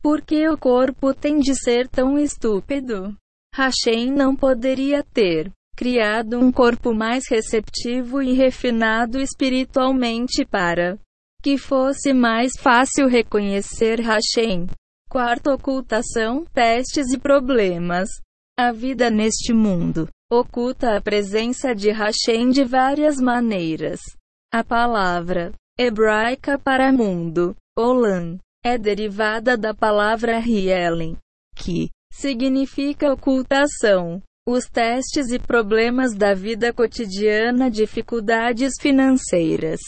Por 0.00 0.22
que 0.22 0.48
o 0.48 0.56
corpo 0.56 1.12
tem 1.12 1.40
de 1.40 1.54
ser 1.54 1.88
tão 1.88 2.16
estúpido? 2.16 3.16
Hashem 3.54 4.12
não 4.12 4.36
poderia 4.36 5.02
ter 5.02 5.50
criado 5.76 6.38
um 6.38 6.52
corpo 6.52 6.94
mais 6.94 7.24
receptivo 7.28 8.22
e 8.22 8.32
refinado 8.32 9.18
espiritualmente 9.18 10.44
para 10.44 10.96
que 11.46 11.56
fosse 11.56 12.12
mais 12.12 12.54
fácil 12.58 13.06
reconhecer 13.06 14.00
Hashem. 14.00 14.66
Quarta 15.08 15.54
ocultação, 15.54 16.44
pestes 16.52 17.12
e 17.12 17.18
problemas. 17.20 18.08
A 18.58 18.72
vida 18.72 19.10
neste 19.10 19.52
mundo 19.52 20.08
oculta 20.28 20.96
a 20.96 21.00
presença 21.00 21.72
de 21.72 21.92
Hashem 21.92 22.50
de 22.50 22.64
várias 22.64 23.18
maneiras. 23.18 24.00
A 24.52 24.64
palavra 24.64 25.52
hebraica 25.78 26.58
para 26.58 26.92
mundo, 26.92 27.54
Olam, 27.78 28.38
é 28.64 28.76
derivada 28.76 29.56
da 29.56 29.72
palavra 29.72 30.40
Rielen, 30.40 31.16
que 31.54 31.90
significa 32.12 33.12
ocultação. 33.12 34.20
Os 34.48 34.64
testes 34.64 35.30
e 35.30 35.38
problemas 35.38 36.12
da 36.12 36.34
vida 36.34 36.72
cotidiana, 36.72 37.70
dificuldades 37.70 38.72
financeiras, 38.80 39.78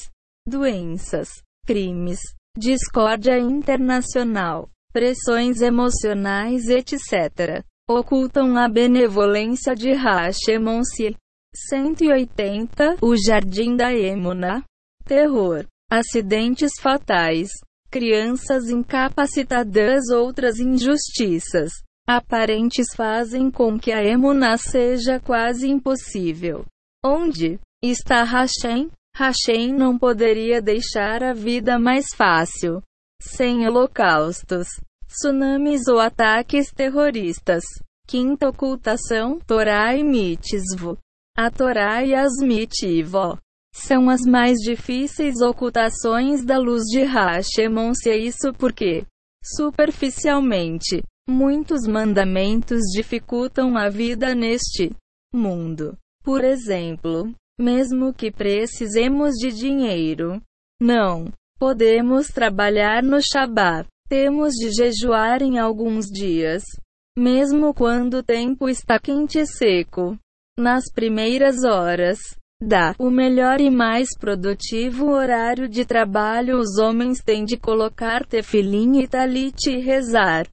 doenças, 0.46 1.28
crimes, 1.68 2.18
discórdia 2.56 3.38
internacional, 3.38 4.70
pressões 4.90 5.60
emocionais, 5.60 6.66
etc., 6.70 7.62
ocultam 7.87 8.56
a 8.56 8.66
benevolência 8.66 9.75
de 9.75 9.92
Hashemon-se. 9.92 11.14
180 11.54 12.96
O 13.02 13.14
Jardim 13.16 13.76
da 13.76 13.92
Emuna. 13.92 14.64
terror, 15.04 15.66
acidentes 15.90 16.72
fatais, 16.80 17.50
crianças 17.90 18.70
incapacitadas, 18.70 20.08
outras 20.08 20.58
injustiças 20.58 21.70
aparentes 22.06 22.87
fazem 22.96 23.50
com 23.50 23.78
que 23.78 23.92
a 23.92 24.02
emuna 24.02 24.56
seja 24.56 25.20
quase 25.20 25.68
impossível. 25.68 26.64
Onde 27.04 27.58
está 27.82 28.25
Hashem? 28.25 28.90
Hashem 29.18 29.75
não 29.75 29.98
poderia 29.98 30.62
deixar 30.62 31.25
a 31.25 31.34
vida 31.34 31.76
mais 31.76 32.04
fácil. 32.14 32.80
Sem 33.20 33.66
holocaustos, 33.66 34.68
tsunamis 35.08 35.88
ou 35.88 35.98
ataques 35.98 36.70
terroristas. 36.70 37.64
Quinta 38.06 38.48
ocultação, 38.48 39.40
Torá 39.40 39.96
e 39.96 40.04
Mitzvah. 40.04 40.96
A 41.37 41.50
Torá 41.50 42.04
e 42.04 42.14
as 42.14 42.30
Mitzvah 42.40 43.40
são 43.75 44.08
as 44.08 44.20
mais 44.20 44.58
difíceis 44.58 45.40
ocultações 45.40 46.44
da 46.44 46.56
luz 46.56 46.84
de 46.84 47.02
Hashemon. 47.02 47.94
Se 47.94 48.14
isso 48.14 48.52
porque, 48.56 49.04
superficialmente, 49.44 51.02
muitos 51.28 51.88
mandamentos 51.88 52.82
dificultam 52.94 53.76
a 53.76 53.88
vida 53.88 54.32
neste 54.32 54.94
mundo. 55.34 55.98
Por 56.22 56.44
exemplo, 56.44 57.34
mesmo 57.58 58.14
que 58.14 58.30
precisemos 58.30 59.34
de 59.34 59.50
dinheiro, 59.50 60.40
não 60.80 61.32
podemos 61.58 62.28
trabalhar 62.28 63.02
no 63.02 63.18
Shabat. 63.20 63.88
Temos 64.08 64.54
de 64.54 64.70
jejuar 64.70 65.42
em 65.42 65.58
alguns 65.58 66.06
dias, 66.06 66.62
mesmo 67.18 67.74
quando 67.74 68.18
o 68.18 68.22
tempo 68.22 68.68
está 68.68 68.98
quente 68.98 69.38
e 69.38 69.46
seco. 69.46 70.16
Nas 70.58 70.84
primeiras 70.92 71.62
horas 71.64 72.18
da 72.60 72.94
o 72.98 73.10
melhor 73.10 73.60
e 73.60 73.70
mais 73.70 74.08
produtivo 74.18 75.10
horário 75.10 75.68
de 75.68 75.84
trabalho, 75.84 76.58
os 76.58 76.78
homens 76.78 77.22
têm 77.22 77.44
de 77.44 77.56
colocar 77.56 78.24
tefilim 78.24 79.00
e 79.00 79.06
talit 79.06 79.68
e 79.68 79.78
rezar. 79.78 80.48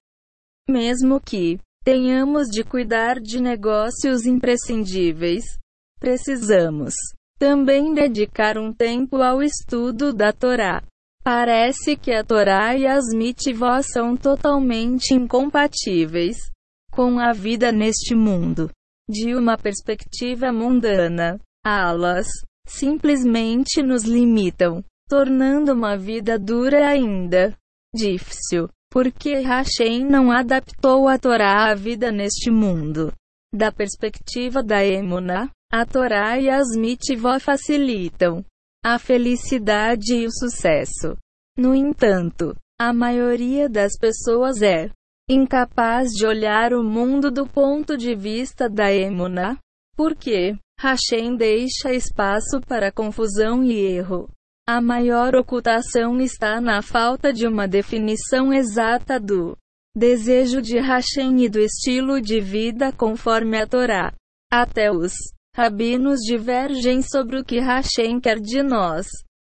Mesmo 0.69 1.21
que 1.21 1.59
tenhamos 1.83 2.47
de 2.47 2.63
cuidar 2.63 3.19
de 3.19 3.39
negócios 3.39 4.25
imprescindíveis, 4.25 5.43
precisamos 6.05 6.93
também 7.39 7.91
dedicar 7.91 8.59
um 8.59 8.71
tempo 8.71 9.23
ao 9.23 9.41
estudo 9.41 10.13
da 10.13 10.31
Torá. 10.31 10.83
Parece 11.23 11.97
que 11.97 12.11
a 12.11 12.23
Torá 12.23 12.77
e 12.77 12.85
as 12.85 13.05
mitzvot 13.11 13.81
são 13.81 14.15
totalmente 14.15 15.15
incompatíveis 15.15 16.37
com 16.91 17.17
a 17.17 17.33
vida 17.33 17.71
neste 17.71 18.13
mundo. 18.13 18.69
De 19.09 19.33
uma 19.33 19.57
perspectiva 19.57 20.51
mundana, 20.51 21.39
alas 21.65 22.27
simplesmente 22.67 23.81
nos 23.81 24.03
limitam, 24.03 24.83
tornando 25.09 25.73
uma 25.73 25.97
vida 25.97 26.37
dura 26.37 26.87
ainda 26.87 27.57
difícil, 27.95 28.69
porque 28.91 29.39
Hashem 29.39 30.05
não 30.05 30.31
adaptou 30.31 31.07
a 31.07 31.17
Torá 31.17 31.71
à 31.71 31.73
vida 31.73 32.11
neste 32.11 32.51
mundo. 32.51 33.11
Da 33.51 33.71
perspectiva 33.71 34.61
da 34.61 34.85
Emuna, 34.85 35.49
a 35.75 35.85
Torá 35.85 36.39
e 36.39 36.49
as 36.49 36.69
mitzvot 36.73 37.37
facilitam 37.41 38.45
a 38.81 38.97
felicidade 38.97 40.15
e 40.15 40.25
o 40.25 40.31
sucesso. 40.31 41.17
No 41.57 41.75
entanto, 41.75 42.55
a 42.79 42.93
maioria 42.93 43.67
das 43.67 43.97
pessoas 43.99 44.61
é 44.61 44.89
incapaz 45.29 46.11
de 46.11 46.25
olhar 46.25 46.71
o 46.71 46.81
mundo 46.81 47.29
do 47.29 47.45
ponto 47.45 47.97
de 47.97 48.15
vista 48.15 48.69
da 48.69 48.89
Emuna, 48.89 49.57
porque 49.97 50.57
Hashem 50.79 51.35
deixa 51.35 51.91
espaço 51.91 52.61
para 52.65 52.89
confusão 52.89 53.61
e 53.61 53.73
erro. 53.77 54.29
A 54.65 54.79
maior 54.79 55.35
ocultação 55.35 56.21
está 56.21 56.61
na 56.61 56.81
falta 56.81 57.33
de 57.33 57.45
uma 57.45 57.67
definição 57.67 58.53
exata 58.53 59.19
do 59.19 59.57
desejo 59.93 60.61
de 60.61 60.79
Hashem 60.79 61.43
e 61.43 61.49
do 61.49 61.59
estilo 61.59 62.21
de 62.21 62.39
vida 62.39 62.93
conforme 62.93 63.57
a 63.57 63.67
Torá. 63.67 64.13
Até 64.49 64.89
os 64.89 65.11
Rabinos 65.55 66.19
divergem 66.19 67.01
sobre 67.01 67.39
o 67.39 67.45
que 67.45 67.59
Hashem 67.61 68.19
quer 68.19 68.41
de 68.41 68.61
nós. 68.61 69.07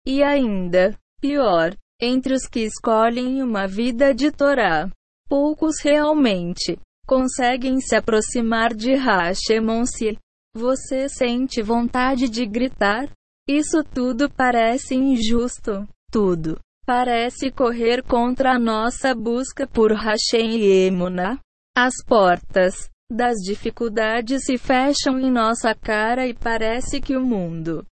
E 0.03 0.23
ainda, 0.23 0.97
pior, 1.21 1.75
entre 2.01 2.33
os 2.33 2.47
que 2.47 2.61
escolhem 2.61 3.43
uma 3.43 3.67
vida 3.67 4.11
de 4.11 4.31
Torá, 4.31 4.89
poucos 5.29 5.75
realmente 5.79 6.79
conseguem 7.05 7.79
se 7.79 7.95
aproximar 7.95 8.73
de 8.73 8.95
Hashemon 8.95 9.85
se 9.85 10.17
você 10.55 11.07
sente 11.07 11.61
vontade 11.61 12.27
de 12.27 12.47
gritar? 12.47 13.07
Isso 13.47 13.83
tudo 13.83 14.27
parece 14.27 14.95
injusto. 14.95 15.87
Tudo 16.11 16.59
parece 16.83 17.51
correr 17.51 18.01
contra 18.01 18.53
a 18.53 18.59
nossa 18.59 19.13
busca 19.13 19.67
por 19.67 19.91
Hashem 19.91 20.57
e 20.57 20.87
Emuna. 20.87 21.39
As 21.77 21.93
portas 22.05 22.89
das 23.11 23.37
dificuldades 23.39 24.45
se 24.45 24.57
fecham 24.57 25.19
em 25.19 25.31
nossa 25.31 25.75
cara 25.75 26.27
e 26.27 26.33
parece 26.33 27.01
que 27.01 27.15
o 27.15 27.25
mundo 27.25 27.85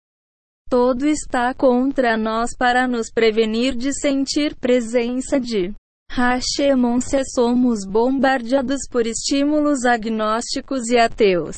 todo 0.70 1.08
está 1.08 1.52
contra 1.54 2.16
nós 2.16 2.56
para 2.56 2.88
nos 2.88 3.12
prevenir 3.12 3.76
de 3.76 3.92
sentir 3.92 4.56
presença 4.56 5.40
de 5.40 5.74
Hashemon 6.12 7.02
se 7.02 7.24
somos 7.26 7.80
bombardeados 7.86 8.82
por 8.90 9.08
estímulos 9.08 9.84
agnósticos 9.84 10.88
e 10.90 10.98
ateus. 10.98 11.58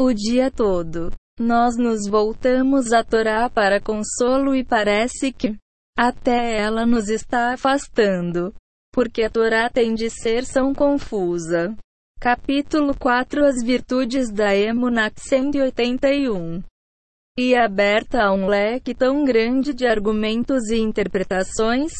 O 0.00 0.12
dia 0.14 0.50
todo, 0.50 1.10
nós 1.38 1.76
nos 1.76 2.08
voltamos 2.08 2.92
a 2.92 3.04
Torá 3.04 3.50
para 3.50 3.80
consolo 3.80 4.54
e 4.54 4.64
parece 4.64 5.30
que 5.30 5.54
até 5.96 6.58
ela 6.58 6.86
nos 6.86 7.08
está 7.08 7.52
afastando, 7.52 8.54
porque 8.92 9.24
a 9.24 9.30
Torá 9.30 9.68
tem 9.68 9.94
de 9.94 10.08
ser 10.08 10.46
tão 10.46 10.72
confusa. 10.74 11.76
Capítulo 12.20 12.96
4 12.98 13.44
As 13.44 13.62
virtudes 13.62 14.28
da 14.28 14.52
Emunat 14.52 15.14
181 15.20 16.64
E 17.38 17.54
aberta 17.54 18.24
a 18.24 18.32
um 18.32 18.48
leque 18.48 18.92
tão 18.92 19.24
grande 19.24 19.72
de 19.72 19.86
argumentos 19.86 20.68
e 20.68 20.78
interpretações, 20.78 21.92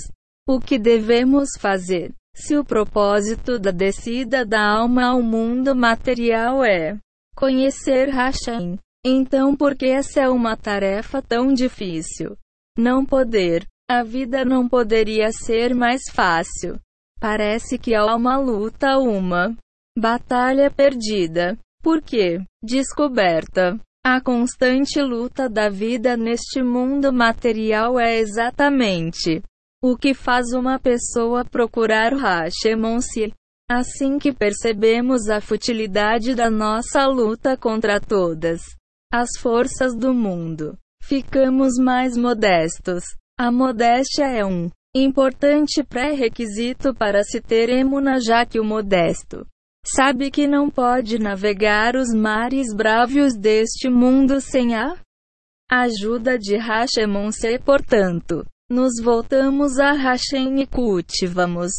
o 0.44 0.59
que 0.59 0.76
devemos 0.76 1.50
fazer? 1.61 2.12
Se 2.35 2.57
o 2.57 2.64
propósito 2.64 3.61
da 3.61 3.70
descida 3.70 4.44
da 4.44 4.61
alma 4.61 5.04
ao 5.04 5.22
mundo 5.22 5.72
material 5.76 6.64
é 6.64 6.98
conhecer 7.37 8.09
Hashem, 8.09 8.76
então 9.07 9.54
por 9.54 9.76
que 9.76 9.87
essa 9.87 10.22
é 10.22 10.28
uma 10.28 10.57
tarefa 10.57 11.22
tão 11.22 11.54
difícil? 11.54 12.37
Não 12.76 13.07
poder. 13.07 13.64
A 13.88 14.02
vida 14.02 14.44
não 14.44 14.68
poderia 14.68 15.31
ser 15.31 15.76
mais 15.76 16.02
fácil. 16.12 16.76
Parece 17.20 17.78
que 17.78 17.94
há 17.94 18.04
uma 18.16 18.37
luta, 18.37 18.98
uma 18.98 19.57
Batalha 20.01 20.71
perdida. 20.71 21.59
Por 21.83 22.01
quê? 22.01 22.41
Descoberta. 22.63 23.77
A 24.07 24.21
constante 24.21 25.03
luta 25.03 25.49
da 25.49 25.69
vida 25.69 26.17
neste 26.17 26.63
mundo 26.63 27.13
material 27.13 27.99
é 27.99 28.17
exatamente 28.17 29.43
o 29.83 29.97
que 29.97 30.15
faz 30.15 30.53
uma 30.53 30.79
pessoa 30.79 31.45
procurar 31.45 32.13
Hashemon-se. 32.13 33.33
Assim 33.69 34.21
que 34.21 34.33
percebemos 34.33 35.29
a 35.29 35.41
futilidade 35.41 36.33
da 36.33 36.49
nossa 36.49 37.05
luta 37.09 37.57
contra 37.57 38.01
todas 38.01 38.63
as 39.13 39.31
forças 39.37 39.97
do 39.97 40.15
mundo, 40.15 40.79
ficamos 41.03 41.73
mais 41.77 42.17
modestos. 42.17 43.03
A 43.37 43.51
modéstia 43.51 44.27
é 44.27 44.45
um 44.45 44.71
importante 44.95 45.83
pré-requisito 45.83 46.95
para 46.95 47.25
se 47.25 47.41
ter 47.41 47.69
emuna, 47.69 48.21
já 48.21 48.47
que 48.47 48.61
o 48.61 48.65
modesto 48.65 49.45
Sabe 49.94 50.31
que 50.31 50.46
não 50.46 50.68
pode 50.68 51.18
navegar 51.18 51.96
os 51.96 52.12
mares 52.14 52.74
bravos 52.74 53.35
deste 53.35 53.88
mundo 53.88 54.38
sem 54.38 54.74
a 54.74 54.94
ajuda 55.70 56.38
de 56.38 56.57
Hashemon 56.57 57.33
se 57.33 57.59
portanto, 57.59 58.44
nos 58.70 59.01
voltamos 59.03 59.79
a 59.79 59.92
Hashem 59.92 60.61
e 60.61 60.66
cultivamos 60.66 61.72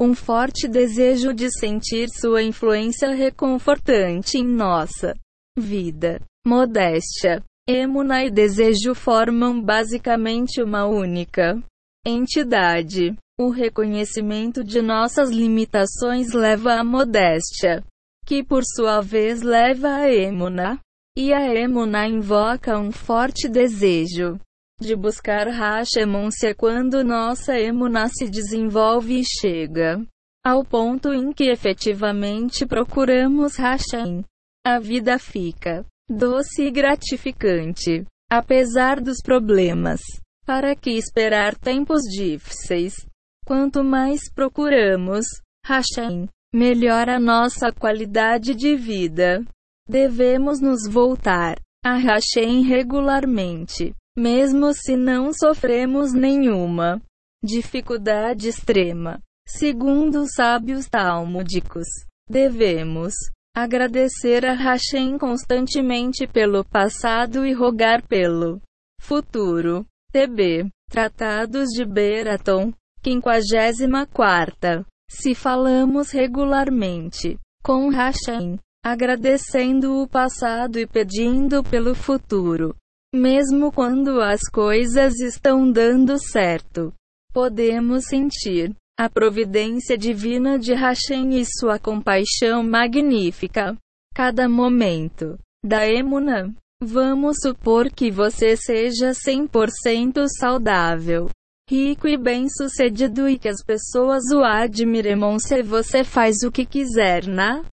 um 0.00 0.14
forte 0.14 0.66
desejo 0.66 1.34
de 1.34 1.50
sentir 1.50 2.08
sua 2.08 2.42
influência 2.42 3.10
reconfortante 3.10 4.38
em 4.38 4.44
nossa 4.44 5.14
vida. 5.58 6.18
Modéstia, 6.46 7.42
emuna 7.68 8.24
e 8.24 8.30
desejo 8.30 8.94
formam 8.94 9.60
basicamente 9.60 10.62
uma 10.62 10.86
única 10.86 11.62
entidade. 12.06 13.14
O 13.40 13.48
reconhecimento 13.48 14.62
de 14.62 14.82
nossas 14.82 15.30
limitações 15.30 16.34
leva 16.34 16.74
à 16.74 16.84
modéstia, 16.84 17.82
que 18.26 18.44
por 18.44 18.62
sua 18.62 19.00
vez 19.00 19.40
leva 19.40 19.94
à 19.94 20.12
emuna. 20.12 20.78
E 21.16 21.32
a 21.32 21.46
emuna 21.54 22.06
invoca 22.06 22.78
um 22.78 22.92
forte 22.92 23.48
desejo 23.48 24.38
de 24.78 24.94
buscar 24.94 25.48
Hashemon-se 25.48 26.52
quando 26.52 27.02
nossa 27.02 27.58
emuna 27.58 28.08
se 28.08 28.28
desenvolve 28.28 29.20
e 29.20 29.24
chega 29.24 30.04
ao 30.44 30.62
ponto 30.62 31.10
em 31.10 31.32
que 31.32 31.44
efetivamente 31.44 32.66
procuramos 32.66 33.56
Hashem. 33.56 34.22
A 34.66 34.78
vida 34.78 35.18
fica 35.18 35.86
doce 36.10 36.64
e 36.64 36.70
gratificante, 36.70 38.04
apesar 38.30 39.00
dos 39.00 39.22
problemas. 39.22 40.02
Para 40.44 40.76
que 40.76 40.90
esperar 40.90 41.56
tempos 41.56 42.02
difíceis? 42.02 43.08
Quanto 43.50 43.82
mais 43.82 44.30
procuramos 44.32 45.26
Hashem, 45.66 46.28
melhor 46.54 47.08
a 47.08 47.18
nossa 47.18 47.72
qualidade 47.72 48.54
de 48.54 48.76
vida. 48.76 49.44
Devemos 49.88 50.60
nos 50.60 50.86
voltar 50.88 51.56
a 51.84 51.96
Hashem 51.96 52.62
regularmente, 52.62 53.92
mesmo 54.16 54.72
se 54.72 54.96
não 54.96 55.32
sofremos 55.32 56.12
nenhuma 56.12 57.02
dificuldade 57.42 58.48
extrema. 58.48 59.20
Segundo 59.48 60.22
os 60.22 60.30
sábios 60.36 60.86
talmúdicos, 60.86 61.88
devemos 62.28 63.14
agradecer 63.52 64.46
a 64.46 64.54
Hashem 64.54 65.18
constantemente 65.18 66.24
pelo 66.24 66.64
passado 66.64 67.44
e 67.44 67.52
rogar 67.52 68.06
pelo 68.06 68.62
futuro. 69.00 69.84
TB 70.12 70.70
Tratados 70.90 71.68
de 71.68 71.84
Beraton 71.84 72.72
54. 73.02 74.84
Se 75.08 75.34
falamos 75.34 76.10
regularmente 76.10 77.38
com 77.62 77.88
Hashem, 77.88 78.58
agradecendo 78.84 80.00
o 80.00 80.08
passado 80.08 80.78
e 80.78 80.86
pedindo 80.86 81.62
pelo 81.64 81.94
futuro, 81.94 82.74
mesmo 83.14 83.72
quando 83.72 84.20
as 84.20 84.42
coisas 84.42 85.18
estão 85.20 85.70
dando 85.70 86.16
certo, 86.18 86.92
podemos 87.32 88.04
sentir 88.06 88.74
a 88.98 89.08
providência 89.08 89.96
divina 89.96 90.58
de 90.58 90.74
Hashem 90.74 91.40
e 91.40 91.44
sua 91.44 91.78
compaixão 91.78 92.62
magnífica. 92.62 93.76
Cada 94.14 94.48
momento 94.48 95.38
da 95.64 95.88
Emuna. 95.88 96.54
Vamos 96.82 97.36
supor 97.42 97.90
que 97.90 98.10
você 98.10 98.56
seja 98.56 99.12
100% 99.12 100.26
saudável 100.38 101.28
rico 101.70 102.08
e 102.08 102.16
bem-sucedido 102.16 103.28
e 103.28 103.38
que 103.38 103.48
as 103.48 103.62
pessoas 103.62 104.24
o 104.32 104.42
admirem 104.42 105.38
se 105.38 105.62
você 105.62 106.02
faz 106.02 106.42
o 106.44 106.50
que 106.50 106.66
quiser 106.66 107.28
na 107.28 107.64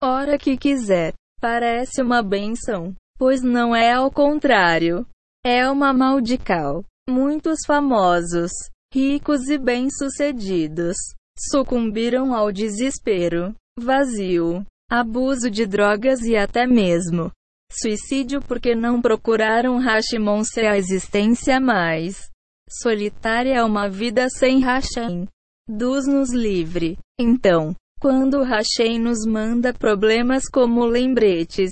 hora 0.00 0.38
que 0.38 0.56
quiser. 0.56 1.12
Parece 1.40 2.00
uma 2.00 2.22
benção, 2.22 2.94
pois 3.18 3.42
não 3.42 3.74
é 3.74 3.92
ao 3.92 4.08
contrário. 4.08 5.04
É 5.44 5.68
uma 5.68 5.92
maldical. 5.92 6.84
Muitos 7.10 7.58
famosos, 7.66 8.52
ricos 8.94 9.48
e 9.48 9.58
bem-sucedidos 9.58 10.96
sucumbiram 11.36 12.32
ao 12.32 12.52
desespero, 12.52 13.52
vazio, 13.76 14.64
abuso 14.88 15.50
de 15.50 15.66
drogas 15.66 16.20
e 16.20 16.36
até 16.36 16.68
mesmo 16.68 17.32
suicídio 17.72 18.40
porque 18.40 18.76
não 18.76 19.02
procuraram 19.02 19.78
Hashimon 19.78 20.44
ser 20.44 20.66
a 20.66 20.78
existência 20.78 21.58
mais 21.58 22.30
solitária 22.68 23.54
é 23.54 23.64
uma 23.64 23.88
vida 23.88 24.28
sem 24.28 24.60
Hashem. 24.60 25.26
Dos-nos 25.68 26.32
livre. 26.32 26.98
Então, 27.18 27.74
quando 28.00 28.42
Hashem 28.42 28.98
nos 28.98 29.24
manda 29.26 29.72
problemas 29.72 30.44
como 30.48 30.84
lembretes, 30.84 31.70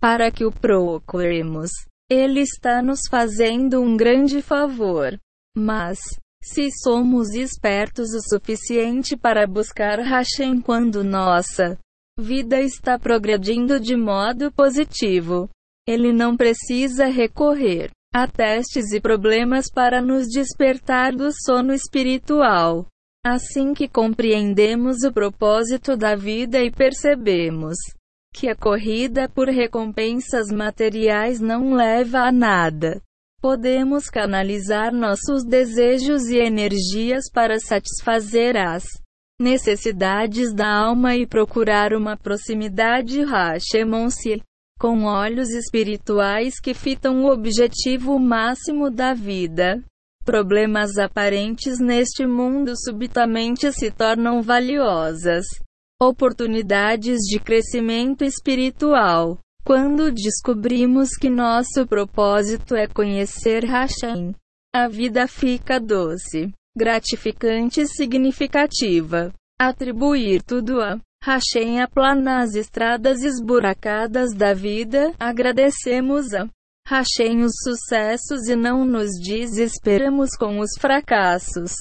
para 0.00 0.30
que 0.30 0.44
o 0.44 0.52
procuremos, 0.52 1.70
ele 2.10 2.40
está 2.40 2.82
nos 2.82 3.00
fazendo 3.08 3.80
um 3.80 3.96
grande 3.96 4.42
favor. 4.42 5.18
Mas, 5.56 5.98
se 6.42 6.68
somos 6.82 7.34
espertos 7.34 8.14
o 8.14 8.20
suficiente 8.28 9.16
para 9.16 9.46
buscar 9.46 9.98
Hashem 10.00 10.60
quando 10.60 11.04
nossa 11.04 11.78
vida 12.18 12.60
está 12.60 12.98
progredindo 12.98 13.80
de 13.80 13.96
modo 13.96 14.52
positivo, 14.52 15.48
ele 15.86 16.12
não 16.12 16.36
precisa 16.36 17.06
recorrer 17.06 17.90
Há 18.12 18.26
testes 18.26 18.92
e 18.92 19.00
problemas 19.00 19.70
para 19.72 20.02
nos 20.02 20.26
despertar 20.26 21.14
do 21.14 21.30
sono 21.32 21.72
espiritual. 21.72 22.86
Assim 23.24 23.72
que 23.72 23.86
compreendemos 23.86 25.04
o 25.04 25.12
propósito 25.12 25.96
da 25.96 26.16
vida 26.16 26.60
e 26.60 26.72
percebemos 26.72 27.76
que 28.34 28.48
a 28.48 28.56
corrida 28.56 29.28
por 29.28 29.48
recompensas 29.48 30.50
materiais 30.50 31.40
não 31.40 31.72
leva 31.74 32.20
a 32.20 32.32
nada, 32.32 33.00
podemos 33.40 34.08
canalizar 34.08 34.92
nossos 34.92 35.44
desejos 35.44 36.28
e 36.28 36.38
energias 36.38 37.30
para 37.32 37.60
satisfazer 37.60 38.56
as 38.56 38.84
necessidades 39.40 40.52
da 40.52 40.68
alma 40.68 41.14
e 41.14 41.26
procurar 41.26 41.92
uma 41.92 42.16
proximidade 42.16 43.22
Hashemonsi 43.22 44.42
com 44.80 45.04
olhos 45.04 45.50
espirituais 45.50 46.58
que 46.58 46.72
fitam 46.72 47.22
o 47.22 47.30
objetivo 47.30 48.18
máximo 48.18 48.90
da 48.90 49.12
vida. 49.12 49.84
Problemas 50.24 50.96
aparentes 50.96 51.78
neste 51.78 52.26
mundo 52.26 52.72
subitamente 52.74 53.70
se 53.72 53.90
tornam 53.90 54.40
valiosas 54.40 55.44
oportunidades 56.02 57.18
de 57.28 57.38
crescimento 57.38 58.24
espiritual. 58.24 59.38
Quando 59.62 60.10
descobrimos 60.10 61.10
que 61.10 61.28
nosso 61.28 61.86
propósito 61.86 62.74
é 62.74 62.86
conhecer 62.86 63.64
Hashem, 63.66 64.34
a 64.74 64.88
vida 64.88 65.28
fica 65.28 65.78
doce, 65.78 66.50
gratificante 66.74 67.82
e 67.82 67.86
significativa. 67.86 69.30
Atribuir 69.60 70.42
tudo 70.42 70.80
a 70.80 70.98
Hashem 71.22 71.80
aplana 71.82 72.42
as 72.42 72.54
estradas 72.54 73.22
esburacadas 73.22 74.32
da 74.34 74.54
vida, 74.54 75.12
agradecemos 75.20 76.32
a 76.32 76.48
Hashem 76.88 77.44
os 77.44 77.52
sucessos 77.62 78.48
e 78.48 78.56
não 78.56 78.84
nos 78.86 79.10
desesperamos 79.22 80.30
com 80.36 80.58
os 80.58 80.70
fracassos. 80.78 81.72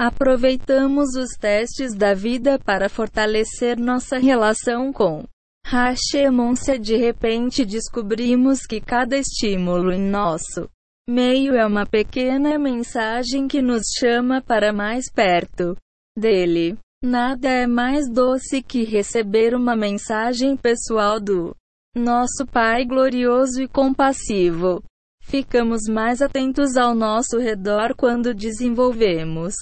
Aproveitamos 0.00 1.14
os 1.16 1.30
testes 1.38 1.94
da 1.94 2.14
vida 2.14 2.58
para 2.58 2.88
fortalecer 2.88 3.78
nossa 3.78 4.16
relação 4.16 4.92
com 4.92 5.24
Hashem. 5.66 6.56
Se 6.56 6.78
de 6.78 6.96
repente 6.96 7.66
descobrimos 7.66 8.60
que 8.66 8.80
cada 8.80 9.18
estímulo 9.18 9.92
em 9.92 10.00
nosso 10.00 10.68
meio 11.08 11.54
é 11.54 11.66
uma 11.66 11.84
pequena 11.84 12.58
mensagem 12.58 13.46
que 13.46 13.60
nos 13.60 13.82
chama 13.98 14.40
para 14.40 14.72
mais 14.72 15.10
perto 15.12 15.76
dele. 16.16 16.78
Nada 17.02 17.48
é 17.48 17.64
mais 17.64 18.10
doce 18.10 18.60
que 18.60 18.82
receber 18.82 19.54
uma 19.54 19.76
mensagem 19.76 20.56
pessoal 20.56 21.20
do 21.20 21.54
nosso 21.94 22.44
Pai 22.44 22.84
glorioso 22.84 23.62
e 23.62 23.68
compassivo. 23.68 24.82
Ficamos 25.22 25.82
mais 25.88 26.20
atentos 26.20 26.76
ao 26.76 26.96
nosso 26.96 27.38
redor 27.38 27.94
quando 27.94 28.34
desenvolvemos 28.34 29.54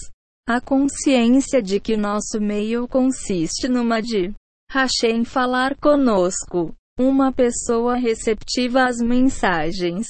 a 0.47 0.59
consciência 0.59 1.61
de 1.61 1.79
que 1.79 1.95
nosso 1.95 2.41
meio 2.41 2.87
consiste 2.87 3.67
numa 3.67 4.01
de 4.01 4.33
Hashem 4.71 5.23
falar 5.23 5.75
conosco. 5.75 6.73
Uma 6.99 7.31
pessoa 7.31 7.95
receptiva 7.95 8.85
às 8.85 8.97
mensagens 8.97 10.07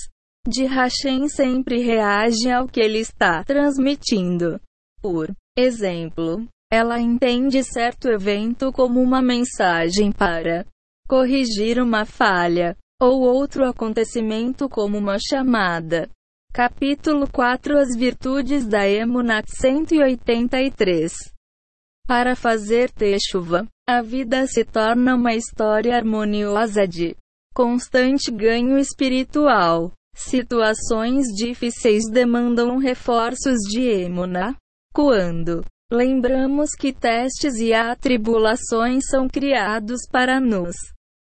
de 0.48 0.64
Hashem 0.64 1.28
sempre 1.28 1.82
reage 1.82 2.50
ao 2.50 2.70
que 2.70 2.80
ele 2.80 3.00
está 3.00 3.44
transmitindo. 3.44 4.62
Por 5.02 5.30
exemplo, 5.58 6.48
ela 6.72 7.00
entende 7.00 7.64
certo 7.64 8.10
evento 8.10 8.72
como 8.74 9.02
uma 9.02 9.22
mensagem 9.22 10.12
para 10.12 10.66
corrigir 11.08 11.82
uma 11.82 12.06
falha, 12.06 12.76
ou 13.02 13.22
outro 13.22 13.66
acontecimento 13.66 14.68
como 14.68 14.98
uma 14.98 15.18
chamada. 15.18 16.10
Capítulo 16.52 17.30
4 17.32 17.78
As 17.78 17.96
Virtudes 17.96 18.68
da 18.68 18.88
Emunat 18.88 19.46
183 19.48 21.14
Para 22.06 22.36
fazer 22.36 22.92
chuva, 23.32 23.66
a 23.88 24.02
vida 24.02 24.46
se 24.48 24.66
torna 24.66 25.16
uma 25.16 25.34
história 25.34 25.96
harmoniosa 25.96 26.86
de 26.88 27.16
constante 27.54 28.30
ganho 28.32 28.78
espiritual. 28.78 29.94
Situações 30.14 31.28
difíceis 31.28 32.10
demandam 32.12 32.78
reforços 32.78 33.60
de 33.70 33.82
Emuna. 33.82 34.56
Quando 34.92 35.64
Lembramos 35.92 36.72
que 36.72 36.92
testes 36.92 37.56
e 37.60 37.74
atribulações 37.74 39.06
são 39.10 39.28
criados 39.28 40.02
para 40.12 40.40
nos 40.40 40.76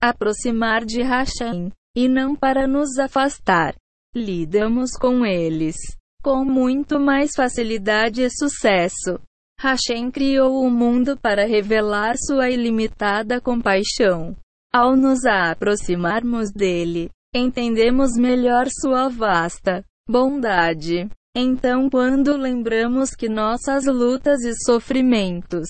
aproximar 0.02 0.84
de 0.84 1.02
Hashem, 1.02 1.70
e 1.96 2.08
não 2.08 2.34
para 2.34 2.66
nos 2.66 2.98
afastar. 2.98 3.74
Lidamos 4.14 4.92
com 4.92 5.24
eles 5.24 5.76
com 6.22 6.44
muito 6.44 6.98
mais 6.98 7.30
facilidade 7.34 8.22
e 8.22 8.30
sucesso. 8.30 9.20
Hashem 9.60 10.10
criou 10.10 10.62
o 10.62 10.70
mundo 10.70 11.16
para 11.16 11.46
revelar 11.46 12.16
sua 12.16 12.50
ilimitada 12.50 13.40
compaixão. 13.40 14.36
Ao 14.72 14.96
nos 14.96 15.24
aproximarmos 15.24 16.52
dele, 16.52 17.10
entendemos 17.34 18.12
melhor 18.16 18.66
sua 18.68 19.08
vasta 19.08 19.84
bondade. 20.08 21.08
Então, 21.40 21.88
quando 21.88 22.36
lembramos 22.36 23.10
que 23.10 23.28
nossas 23.28 23.86
lutas 23.86 24.42
e 24.42 24.52
sofrimentos 24.64 25.68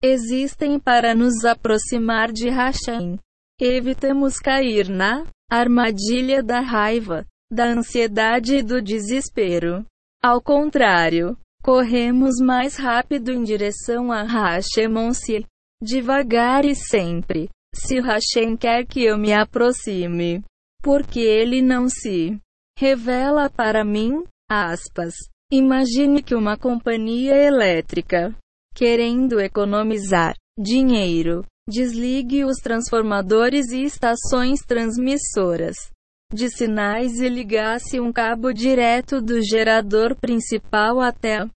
existem 0.00 0.78
para 0.78 1.12
nos 1.12 1.44
aproximar 1.44 2.30
de 2.30 2.48
Hashem, 2.48 3.18
evitamos 3.60 4.38
cair 4.38 4.88
na 4.88 5.26
armadilha 5.50 6.40
da 6.40 6.60
raiva, 6.60 7.26
da 7.50 7.64
ansiedade 7.64 8.58
e 8.58 8.62
do 8.62 8.80
desespero. 8.80 9.84
Ao 10.22 10.40
contrário, 10.40 11.36
corremos 11.64 12.36
mais 12.40 12.76
rápido 12.76 13.32
em 13.32 13.42
direção 13.42 14.12
a 14.12 14.22
Hashemon-se, 14.22 15.44
devagar 15.82 16.64
e 16.64 16.76
sempre. 16.76 17.48
Se 17.74 17.98
Hashem 17.98 18.56
quer 18.56 18.86
que 18.86 19.02
eu 19.02 19.18
me 19.18 19.32
aproxime, 19.32 20.44
porque 20.80 21.18
ele 21.18 21.60
não 21.60 21.88
se 21.88 22.38
revela 22.78 23.50
para 23.50 23.84
mim, 23.84 24.22
aspas. 24.48 25.14
Imagine 25.52 26.22
que 26.22 26.34
uma 26.34 26.56
companhia 26.56 27.34
elétrica, 27.34 28.34
querendo 28.74 29.40
economizar 29.40 30.34
dinheiro, 30.58 31.44
desligue 31.68 32.44
os 32.44 32.58
transformadores 32.58 33.70
e 33.72 33.82
estações 33.82 34.60
transmissoras 34.60 35.76
de 36.32 36.50
sinais 36.50 37.20
e 37.20 37.28
ligasse 37.28 38.00
um 38.00 38.12
cabo 38.12 38.52
direto 38.52 39.20
do 39.20 39.40
gerador 39.42 40.14
principal 40.16 41.00
até 41.00 41.48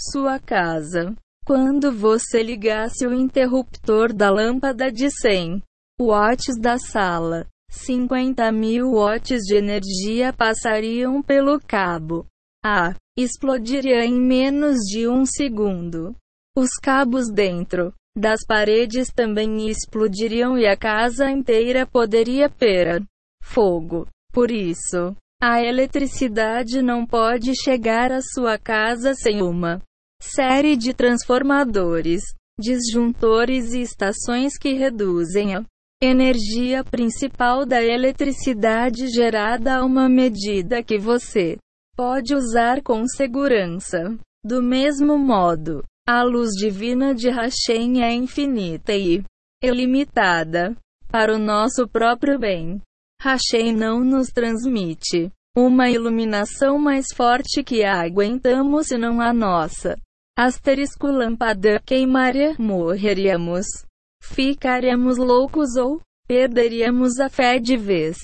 sua 0.00 0.38
casa. 0.38 1.14
Quando 1.44 1.92
você 1.92 2.42
ligasse 2.42 3.06
o 3.06 3.14
interruptor 3.14 4.12
da 4.12 4.30
lâmpada 4.30 4.90
de 4.90 5.08
100 5.10 5.62
watts 6.00 6.58
da 6.60 6.78
sala, 6.78 7.46
50 7.76 8.50
mil 8.52 8.92
watts 8.92 9.42
de 9.42 9.56
energia 9.56 10.32
passariam 10.32 11.22
pelo 11.22 11.60
cabo. 11.60 12.26
A 12.64 12.94
explodiria 13.16 14.04
em 14.04 14.20
menos 14.20 14.78
de 14.80 15.06
um 15.06 15.24
segundo. 15.24 16.14
Os 16.56 16.70
cabos 16.82 17.30
dentro 17.30 17.92
das 18.16 18.40
paredes 18.46 19.12
também 19.14 19.68
explodiriam 19.68 20.58
e 20.58 20.66
a 20.66 20.76
casa 20.76 21.30
inteira 21.30 21.86
poderia 21.86 22.48
pegar 22.48 23.02
fogo. 23.42 24.08
Por 24.32 24.50
isso, 24.50 25.14
a 25.40 25.62
eletricidade 25.62 26.80
não 26.80 27.06
pode 27.06 27.52
chegar 27.62 28.10
à 28.10 28.20
sua 28.22 28.58
casa 28.58 29.14
sem 29.14 29.42
uma 29.42 29.82
série 30.20 30.76
de 30.76 30.94
transformadores, 30.94 32.22
disjuntores 32.58 33.74
e 33.74 33.82
estações 33.82 34.56
que 34.58 34.72
reduzem 34.72 35.54
a 35.54 35.62
energia 36.06 36.84
principal 36.84 37.66
da 37.66 37.82
eletricidade 37.82 39.08
gerada 39.08 39.76
a 39.76 39.84
uma 39.84 40.08
medida 40.08 40.82
que 40.82 40.98
você 40.98 41.56
pode 41.96 42.34
usar 42.34 42.82
com 42.82 43.06
segurança. 43.06 44.16
Do 44.44 44.62
mesmo 44.62 45.18
modo, 45.18 45.82
a 46.06 46.22
luz 46.22 46.50
divina 46.52 47.14
de 47.14 47.28
Hashem 47.28 48.02
é 48.02 48.12
infinita 48.12 48.92
e 48.92 49.24
ilimitada 49.62 50.76
para 51.08 51.34
o 51.34 51.38
nosso 51.38 51.88
próprio 51.88 52.38
bem. 52.38 52.80
Hashem 53.20 53.72
não 53.72 54.04
nos 54.04 54.28
transmite 54.28 55.30
uma 55.56 55.88
iluminação 55.88 56.78
mais 56.78 57.06
forte 57.14 57.64
que 57.64 57.82
a 57.82 58.02
aguentamos 58.02 58.90
e 58.90 58.98
não 58.98 59.20
a 59.20 59.32
nossa. 59.32 59.96
Asterisco 60.38 61.06
lâmpada 61.06 61.80
queimaria, 61.84 62.54
morreríamos. 62.58 63.66
Ficaríamos 64.22 65.18
loucos 65.18 65.76
ou 65.76 66.00
perderíamos 66.26 67.18
a 67.20 67.28
fé 67.28 67.58
de 67.58 67.76
vez. 67.76 68.18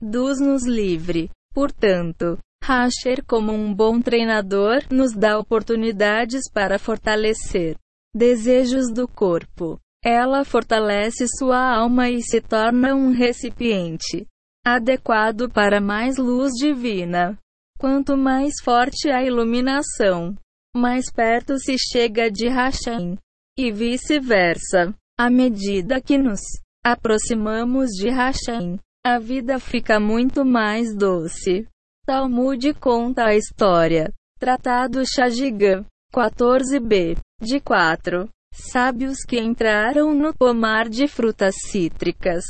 Dus 0.00 0.40
nos 0.40 0.66
livre. 0.66 1.30
Portanto, 1.52 2.38
Rasher, 2.62 3.24
como 3.26 3.52
um 3.52 3.74
bom 3.74 4.00
treinador, 4.00 4.82
nos 4.90 5.12
dá 5.12 5.38
oportunidades 5.38 6.50
para 6.50 6.78
fortalecer 6.78 7.76
desejos 8.14 8.92
do 8.92 9.06
corpo. 9.06 9.78
Ela 10.02 10.44
fortalece 10.44 11.26
sua 11.28 11.58
alma 11.58 12.10
e 12.10 12.22
se 12.22 12.40
torna 12.40 12.94
um 12.94 13.10
recipiente 13.10 14.26
adequado 14.64 15.50
para 15.50 15.80
mais 15.80 16.16
luz 16.16 16.52
divina. 16.52 17.38
Quanto 17.78 18.16
mais 18.16 18.54
forte 18.62 19.10
a 19.10 19.22
iluminação, 19.22 20.34
mais 20.74 21.10
perto 21.10 21.58
se 21.58 21.76
chega 21.78 22.30
de 22.30 22.48
Hashem. 22.48 23.18
E 23.58 23.70
vice-versa. 23.70 24.94
À 25.16 25.30
medida 25.30 26.00
que 26.00 26.18
nos 26.18 26.40
aproximamos 26.84 27.90
de 27.90 28.10
Hashem, 28.10 28.80
a 29.06 29.16
vida 29.20 29.60
fica 29.60 30.00
muito 30.00 30.44
mais 30.44 30.92
doce. 30.92 31.68
Talmud 32.04 32.74
conta 32.74 33.26
a 33.26 33.36
história. 33.36 34.12
Tratado 34.40 35.04
Shajiga 35.06 35.86
14b. 36.12 37.16
De 37.40 37.60
4. 37.60 38.28
Sábios 38.52 39.18
que 39.24 39.38
entraram 39.38 40.12
no 40.12 40.34
pomar 40.34 40.88
de 40.88 41.06
frutas 41.06 41.54
cítricas. 41.70 42.42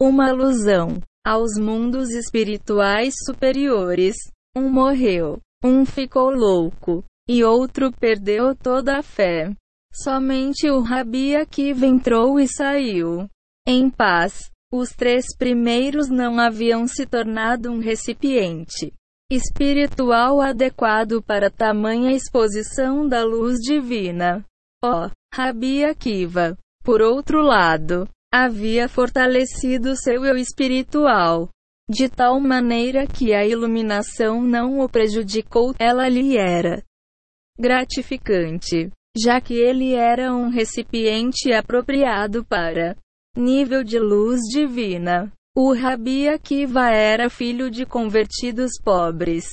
Uma 0.00 0.30
alusão 0.30 0.98
aos 1.24 1.56
mundos 1.56 2.10
espirituais 2.10 3.14
superiores. 3.24 4.16
Um 4.56 4.68
morreu, 4.68 5.38
um 5.62 5.86
ficou 5.86 6.30
louco, 6.30 7.04
e 7.28 7.44
outro 7.44 7.92
perdeu 7.92 8.56
toda 8.56 8.98
a 8.98 9.02
fé. 9.04 9.52
Somente 10.02 10.70
o 10.70 10.80
Rabi 10.80 11.34
Akiva 11.34 11.84
entrou 11.84 12.38
e 12.38 12.46
saiu. 12.46 13.28
Em 13.66 13.90
paz. 13.90 14.48
Os 14.72 14.90
três 14.90 15.24
primeiros 15.36 16.08
não 16.08 16.38
haviam 16.38 16.86
se 16.86 17.06
tornado 17.06 17.70
um 17.70 17.78
recipiente 17.78 18.92
espiritual 19.30 20.42
adequado 20.42 21.22
para 21.22 21.50
tamanha 21.50 22.12
exposição 22.12 23.08
da 23.08 23.24
luz 23.24 23.58
divina. 23.58 24.44
Ó, 24.84 25.06
oh, 25.06 25.10
Rabi 25.34 25.84
Akiva, 25.84 26.56
por 26.84 27.00
outro 27.00 27.40
lado, 27.42 28.06
havia 28.32 28.88
fortalecido 28.88 29.96
seu 29.96 30.24
eu 30.24 30.36
espiritual, 30.36 31.48
de 31.90 32.08
tal 32.08 32.38
maneira 32.38 33.06
que 33.06 33.32
a 33.32 33.46
iluminação 33.46 34.42
não 34.42 34.80
o 34.80 34.88
prejudicou, 34.88 35.74
ela 35.78 36.08
lhe 36.08 36.36
era 36.36 36.82
gratificante, 37.58 38.90
já 39.22 39.40
que 39.40 39.54
ele 39.54 39.94
era 39.94 40.34
um 40.34 40.48
recipiente 40.48 41.52
apropriado 41.52 42.44
para 42.44 42.96
nível 43.36 43.84
de 43.84 43.98
luz 43.98 44.40
divina. 44.50 45.32
O 45.56 45.72
Rabi 45.72 46.28
Akiva 46.28 46.90
era 46.90 47.28
filho 47.28 47.70
de 47.70 47.84
convertidos 47.84 48.72
pobres. 48.82 49.46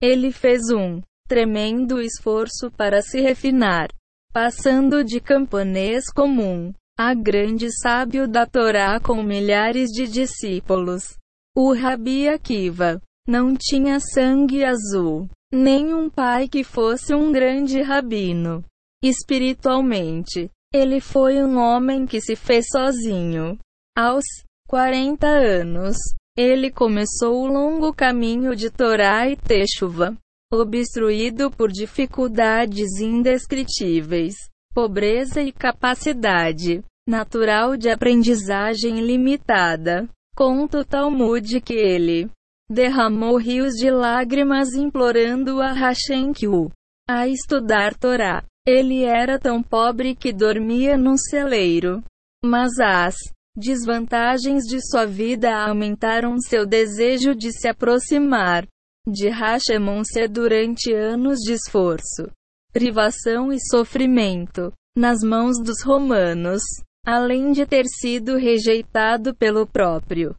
Ele 0.00 0.32
fez 0.32 0.70
um 0.70 1.00
tremendo 1.28 2.00
esforço 2.00 2.70
para 2.70 3.00
se 3.00 3.20
refinar, 3.20 3.88
passando 4.32 5.04
de 5.04 5.20
camponês 5.20 6.04
comum 6.12 6.72
a 6.98 7.14
grande 7.14 7.68
sábio 7.80 8.28
da 8.28 8.44
Torá 8.44 8.98
com 9.00 9.22
milhares 9.22 9.90
de 9.90 10.06
discípulos. 10.06 11.16
O 11.56 11.72
Rabi 11.72 12.28
Akiva 12.28 13.00
não 13.26 13.54
tinha 13.54 14.00
sangue 14.00 14.64
azul 14.64 15.28
nenhum 15.52 16.08
pai 16.08 16.48
que 16.48 16.64
fosse 16.64 17.14
um 17.14 17.30
grande 17.30 17.82
rabino. 17.82 18.64
Espiritualmente, 19.02 20.48
ele 20.72 21.00
foi 21.00 21.42
um 21.42 21.58
homem 21.58 22.06
que 22.06 22.20
se 22.20 22.36
fez 22.36 22.66
sozinho. 22.70 23.58
Aos 23.96 24.24
40 24.68 25.26
anos, 25.26 25.96
ele 26.36 26.70
começou 26.70 27.42
o 27.42 27.46
longo 27.46 27.92
caminho 27.92 28.54
de 28.54 28.70
Torá 28.70 29.28
e 29.28 29.36
Techuva, 29.36 30.16
obstruído 30.52 31.50
por 31.50 31.70
dificuldades 31.70 33.00
indescritíveis, 33.00 34.34
pobreza 34.72 35.42
e 35.42 35.52
capacidade 35.52 36.82
natural 37.06 37.76
de 37.76 37.90
aprendizagem 37.90 39.00
limitada. 39.00 40.08
Conta 40.34 40.78
o 40.78 40.84
Talmud 40.84 41.60
que 41.60 41.74
ele 41.74 42.30
derramou 42.70 43.36
rios 43.36 43.74
de 43.74 43.90
lágrimas 43.90 44.72
implorando 44.72 45.60
a 45.60 45.72
Hashem 45.72 46.32
que 46.32 46.48
o 46.48 46.70
a 47.06 47.26
estudar 47.28 47.94
Torá. 47.94 48.42
Ele 48.66 49.04
era 49.04 49.38
tão 49.38 49.62
pobre 49.62 50.14
que 50.14 50.32
dormia 50.32 50.96
num 50.96 51.16
celeiro. 51.16 52.02
Mas 52.44 52.78
as 52.80 53.14
desvantagens 53.56 54.64
de 54.64 54.80
sua 54.80 55.04
vida 55.04 55.54
aumentaram 55.54 56.38
seu 56.40 56.66
desejo 56.66 57.34
de 57.34 57.52
se 57.52 57.68
aproximar 57.68 58.66
de 59.06 59.28
Hashemon-se 59.28 60.28
durante 60.28 60.92
anos 60.92 61.38
de 61.40 61.54
esforço, 61.54 62.30
privação 62.72 63.52
e 63.52 63.58
sofrimento 63.60 64.72
nas 64.96 65.22
mãos 65.22 65.60
dos 65.60 65.82
romanos, 65.82 66.62
além 67.04 67.50
de 67.52 67.66
ter 67.66 67.84
sido 67.86 68.36
rejeitado 68.36 69.34
pelo 69.34 69.66
próprio 69.66 70.34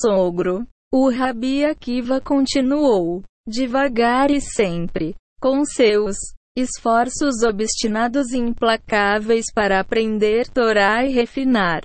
sogro. 0.00 0.66
O 0.92 1.10
Rabi 1.10 1.64
Akiva 1.64 2.20
continuou, 2.20 3.22
devagar 3.48 4.30
e 4.30 4.42
sempre, 4.42 5.14
com 5.40 5.64
seus 5.64 6.16
esforços 6.56 7.42
obstinados 7.42 8.32
e 8.32 8.38
implacáveis 8.38 9.46
para 9.54 9.80
aprender 9.80 10.48
Torá 10.48 11.04
e 11.04 11.12
refinar 11.12 11.82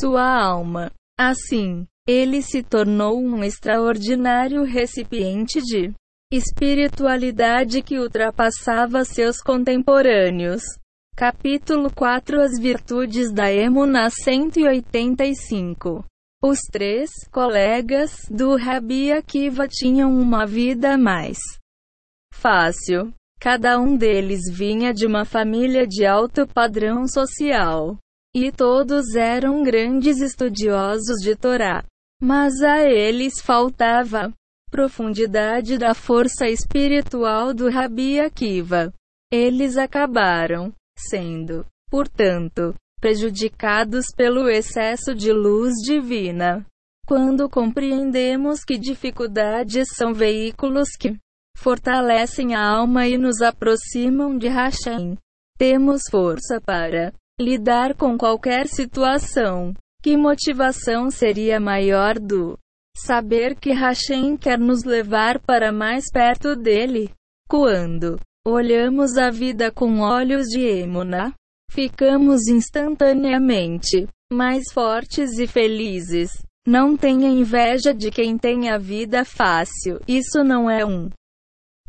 sua 0.00 0.22
alma. 0.22 0.90
Assim, 1.18 1.86
ele 2.06 2.42
se 2.42 2.62
tornou 2.62 3.18
um 3.18 3.44
extraordinário 3.44 4.64
recipiente 4.64 5.60
de 5.60 5.92
espiritualidade 6.32 7.82
que 7.82 7.98
ultrapassava 7.98 9.04
seus 9.04 9.40
contemporâneos. 9.40 10.62
Capítulo 11.16 11.90
4 11.94 12.40
As 12.40 12.58
Virtudes 12.58 13.32
da 13.32 13.52
Emuna 13.52 14.08
185 14.10 16.04
os 16.40 16.60
três 16.70 17.10
colegas 17.32 18.12
do 18.30 18.54
Rabi 18.54 19.10
Akiva 19.10 19.66
tinham 19.66 20.12
uma 20.12 20.46
vida 20.46 20.96
mais 20.96 21.36
fácil. 22.32 23.12
Cada 23.40 23.78
um 23.78 23.96
deles 23.96 24.40
vinha 24.50 24.92
de 24.92 25.06
uma 25.06 25.24
família 25.24 25.86
de 25.86 26.04
alto 26.04 26.46
padrão 26.46 27.06
social. 27.06 27.96
E 28.34 28.50
todos 28.50 29.14
eram 29.14 29.62
grandes 29.62 30.20
estudiosos 30.20 31.16
de 31.22 31.36
Torá. 31.36 31.84
Mas 32.20 32.60
a 32.62 32.82
eles 32.82 33.40
faltava 33.40 34.32
profundidade 34.70 35.78
da 35.78 35.94
força 35.94 36.48
espiritual 36.48 37.54
do 37.54 37.70
Rabi 37.70 38.20
Akiva. 38.20 38.92
Eles 39.32 39.76
acabaram 39.76 40.72
sendo, 40.98 41.64
portanto, 41.90 42.74
prejudicados 43.00 44.06
pelo 44.16 44.48
excesso 44.48 45.14
de 45.14 45.32
luz 45.32 45.74
divina. 45.84 46.66
Quando 47.06 47.48
compreendemos 47.48 48.64
que 48.64 48.76
dificuldades 48.76 49.88
são 49.94 50.12
veículos 50.12 50.90
que 50.98 51.16
fortalecem 51.58 52.54
a 52.54 52.64
alma 52.64 53.08
e 53.08 53.18
nos 53.18 53.42
aproximam 53.42 54.38
de 54.38 54.46
Hashem, 54.46 55.18
temos 55.58 56.02
força 56.08 56.60
para 56.60 57.12
lidar 57.40 57.94
com 57.96 58.16
qualquer 58.16 58.68
situação. 58.68 59.74
Que 60.00 60.16
motivação 60.16 61.10
seria 61.10 61.58
maior 61.58 62.16
do 62.16 62.56
saber 62.96 63.56
que 63.56 63.72
Hashem 63.72 64.36
quer 64.36 64.56
nos 64.56 64.84
levar 64.84 65.40
para 65.40 65.72
mais 65.72 66.04
perto 66.12 66.54
dele? 66.54 67.10
Quando 67.48 68.20
olhamos 68.46 69.18
a 69.18 69.28
vida 69.28 69.72
com 69.72 69.98
olhos 69.98 70.46
de 70.46 70.60
Emuna, 70.60 71.34
ficamos 71.72 72.46
instantaneamente 72.46 74.06
mais 74.32 74.72
fortes 74.72 75.38
e 75.38 75.46
felizes. 75.48 76.30
Não 76.64 76.96
tenha 76.96 77.28
inveja 77.28 77.92
de 77.92 78.12
quem 78.12 78.38
tem 78.38 78.70
a 78.70 78.78
vida 78.78 79.24
fácil, 79.24 80.00
isso 80.06 80.44
não 80.44 80.70
é 80.70 80.86
um 80.86 81.08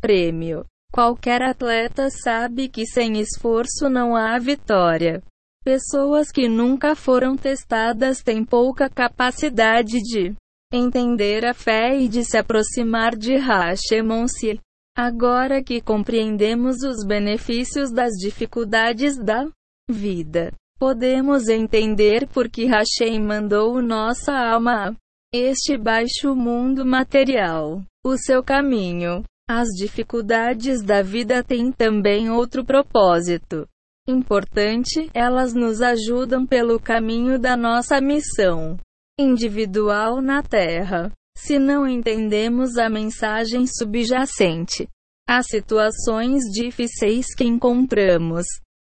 prêmio. 0.00 0.64
Qualquer 0.92 1.42
atleta 1.42 2.08
sabe 2.10 2.68
que 2.68 2.84
sem 2.84 3.20
esforço 3.20 3.88
não 3.88 4.16
há 4.16 4.38
vitória. 4.38 5.22
Pessoas 5.62 6.32
que 6.32 6.48
nunca 6.48 6.96
foram 6.96 7.36
testadas 7.36 8.22
têm 8.22 8.44
pouca 8.44 8.88
capacidade 8.88 9.98
de 9.98 10.34
entender 10.72 11.44
a 11.44 11.52
fé 11.52 11.96
e 11.96 12.08
de 12.08 12.24
se 12.24 12.36
aproximar 12.36 13.14
de 13.14 13.36
Hashemonsi. 13.36 14.58
Agora 14.96 15.62
que 15.62 15.80
compreendemos 15.80 16.82
os 16.82 17.06
benefícios 17.06 17.92
das 17.92 18.12
dificuldades 18.14 19.16
da 19.16 19.48
vida, 19.88 20.52
podemos 20.78 21.48
entender 21.48 22.26
por 22.26 22.48
que 22.48 22.66
Hashem 22.66 23.20
mandou 23.20 23.80
nossa 23.80 24.32
alma 24.32 24.88
a 24.88 24.96
este 25.32 25.76
baixo 25.76 26.34
mundo 26.34 26.84
material. 26.84 27.82
O 28.04 28.16
seu 28.16 28.42
caminho. 28.42 29.22
As 29.52 29.66
dificuldades 29.70 30.80
da 30.80 31.02
vida 31.02 31.42
têm 31.42 31.72
também 31.72 32.30
outro 32.30 32.64
propósito 32.64 33.66
importante, 34.06 35.10
elas 35.12 35.52
nos 35.54 35.82
ajudam 35.82 36.46
pelo 36.46 36.78
caminho 36.78 37.36
da 37.36 37.56
nossa 37.56 38.00
missão 38.00 38.76
individual 39.18 40.22
na 40.22 40.40
Terra. 40.40 41.10
Se 41.36 41.58
não 41.58 41.84
entendemos 41.84 42.78
a 42.78 42.88
mensagem 42.88 43.66
subjacente, 43.66 44.86
as 45.28 45.48
situações 45.48 46.44
difíceis 46.52 47.34
que 47.34 47.42
encontramos, 47.42 48.46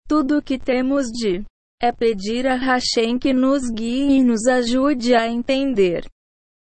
tudo 0.09 0.39
o 0.39 0.41
que 0.41 0.59
temos 0.59 1.05
de 1.07 1.41
é 1.81 1.93
pedir 1.93 2.45
a 2.45 2.55
Hashem 2.55 3.17
que 3.17 3.31
nos 3.31 3.61
guie 3.71 4.17
e 4.17 4.23
nos 4.25 4.45
ajude 4.45 5.15
a 5.15 5.25
entender. 5.25 6.05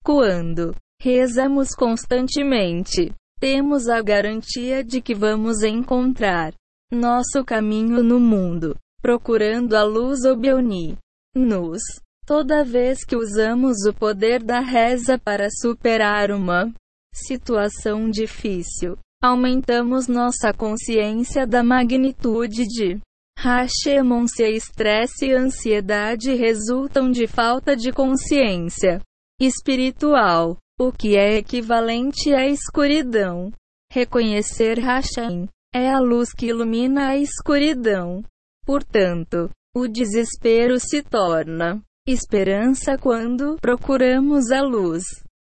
Quando 0.06 0.74
rezamos 1.02 1.76
constantemente, 1.76 3.13
temos 3.43 3.89
a 3.89 4.01
garantia 4.01 4.82
de 4.82 5.01
que 5.01 5.13
vamos 5.13 5.63
encontrar 5.63 6.53
nosso 6.89 7.43
caminho 7.43 8.01
no 8.01 8.17
mundo, 8.17 8.73
procurando 9.01 9.75
a 9.75 9.84
luz 9.84 10.23
Obioni. 10.23 10.97
Nos. 11.36 11.82
Toda 12.25 12.63
vez 12.63 13.03
que 13.03 13.17
usamos 13.17 13.86
o 13.86 13.93
poder 13.93 14.41
da 14.41 14.62
reza 14.62 15.19
para 15.19 15.49
superar 15.49 16.32
uma 16.32 16.71
situação 17.13 18.10
difícil, 18.10 18.97
aumentamos 19.21 20.08
nossa 20.08 20.53
consciência 20.53 21.45
da 21.45 21.62
magnitude 21.62 22.65
de 22.65 23.01
Hashemon 23.38 24.25
se 24.25 24.47
estresse 24.56 25.25
e 25.25 25.34
ansiedade 25.34 26.34
resultam 26.34 27.12
de 27.12 27.27
falta 27.27 27.75
de 27.75 27.91
consciência 27.91 29.01
espiritual, 29.38 30.58
o 30.79 30.91
que 30.91 31.15
é 31.15 31.38
equivalente 31.38 32.33
à 32.33 32.47
escuridão. 32.47 33.51
Reconhecer 33.91 34.79
Hashem 34.79 35.47
é 35.73 35.89
a 35.89 35.99
luz 35.99 36.31
que 36.33 36.47
ilumina 36.47 37.09
a 37.09 37.17
escuridão. 37.17 38.23
Portanto, 38.65 39.49
o 39.75 39.88
desespero 39.88 40.79
se 40.79 41.01
torna 41.01 41.81
esperança 42.07 42.97
quando 42.97 43.57
procuramos 43.62 44.51
a 44.51 44.62
luz. 44.62 45.03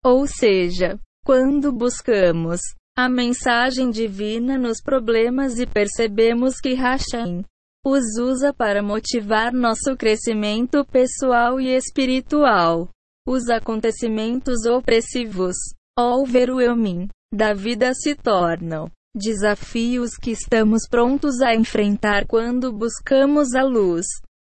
Ou 0.04 0.28
seja, 0.28 1.00
quando 1.26 1.72
buscamos 1.72 2.60
a 2.98 3.10
mensagem 3.10 3.90
divina 3.90 4.58
nos 4.58 4.82
problemas 4.82 5.60
e 5.60 5.66
percebemos 5.66 6.60
que 6.62 6.76
Hashem 6.76 7.44
os 7.86 8.18
usa 8.18 8.54
para 8.54 8.82
motivar 8.82 9.54
nosso 9.54 9.96
crescimento 9.98 10.84
pessoal 10.86 11.60
e 11.60 11.68
espiritual. 11.76 12.90
Os 13.28 13.50
acontecimentos 13.50 14.66
opressivos, 14.66 15.56
ou 15.98 16.26
ver 16.26 16.50
o 16.50 16.62
eu 16.62 16.76
mim, 16.76 17.08
da 17.34 17.54
vida 17.54 17.94
se 17.94 18.16
tornam 18.16 18.92
Desafios 19.18 20.18
que 20.18 20.32
estamos 20.32 20.90
prontos 20.90 21.40
a 21.42 21.56
enfrentar 21.56 22.28
quando 22.28 22.70
buscamos 22.74 23.56
a 23.56 23.64
luz. 23.64 24.06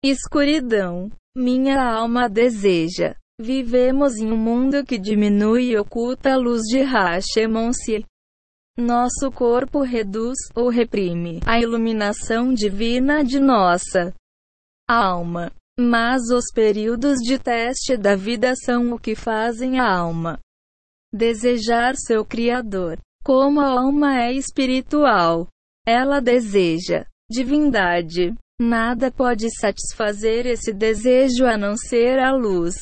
Escuridão. 0.04 1.10
Minha 1.34 1.82
alma 1.82 2.28
deseja. 2.28 3.16
Vivemos 3.40 4.18
em 4.18 4.30
um 4.30 4.36
mundo 4.36 4.84
que 4.84 4.98
diminui 4.98 5.70
e 5.70 5.78
oculta 5.78 6.34
a 6.34 6.36
luz 6.36 6.64
de 6.64 6.82
Hashemon-se. 6.82 8.04
Nosso 8.78 9.32
corpo 9.34 9.82
reduz 9.82 10.38
ou 10.54 10.68
reprime 10.68 11.40
a 11.46 11.58
iluminação 11.58 12.54
divina 12.54 13.24
de 13.24 13.40
nossa 13.40 14.14
alma. 14.86 15.54
Mas 15.80 16.24
os 16.30 16.52
períodos 16.54 17.20
de 17.20 17.40
teste 17.40 17.96
da 17.96 18.14
vida 18.14 18.54
são 18.54 18.92
o 18.92 19.00
que 19.00 19.16
fazem 19.16 19.80
a 19.80 19.90
alma 19.90 20.38
desejar 21.14 21.96
seu 21.96 22.26
Criador. 22.26 23.00
Como 23.24 23.60
a 23.60 23.68
alma 23.68 24.22
é 24.22 24.34
espiritual, 24.34 25.48
ela 25.88 26.20
deseja 26.20 27.06
divindade. 27.32 28.36
Nada 28.62 29.10
pode 29.10 29.48
satisfazer 29.58 30.46
esse 30.46 30.74
desejo 30.74 31.46
a 31.46 31.58
não 31.58 31.78
ser 31.78 32.20
a 32.20 32.34
luz 32.34 32.76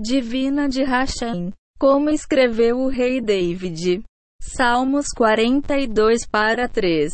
divina 0.00 0.68
de 0.68 0.84
Hashem, 0.84 1.52
como 1.78 2.10
escreveu 2.10 2.78
o 2.78 2.88
rei 2.88 3.20
David. 3.20 4.04
Salmos 4.40 5.06
42 5.16 6.28
para 6.30 6.68
3. 6.68 7.12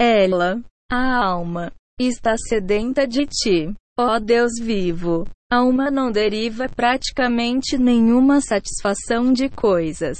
Ela, 0.00 0.62
a 0.90 1.26
alma, 1.26 1.72
está 1.98 2.36
sedenta 2.36 3.08
de 3.08 3.26
ti, 3.26 3.74
ó 3.98 4.20
Deus 4.20 4.52
vivo. 4.60 5.26
A 5.50 5.56
alma 5.56 5.90
não 5.90 6.12
deriva 6.12 6.68
praticamente 6.68 7.76
nenhuma 7.76 8.40
satisfação 8.40 9.32
de 9.32 9.48
coisas 9.48 10.18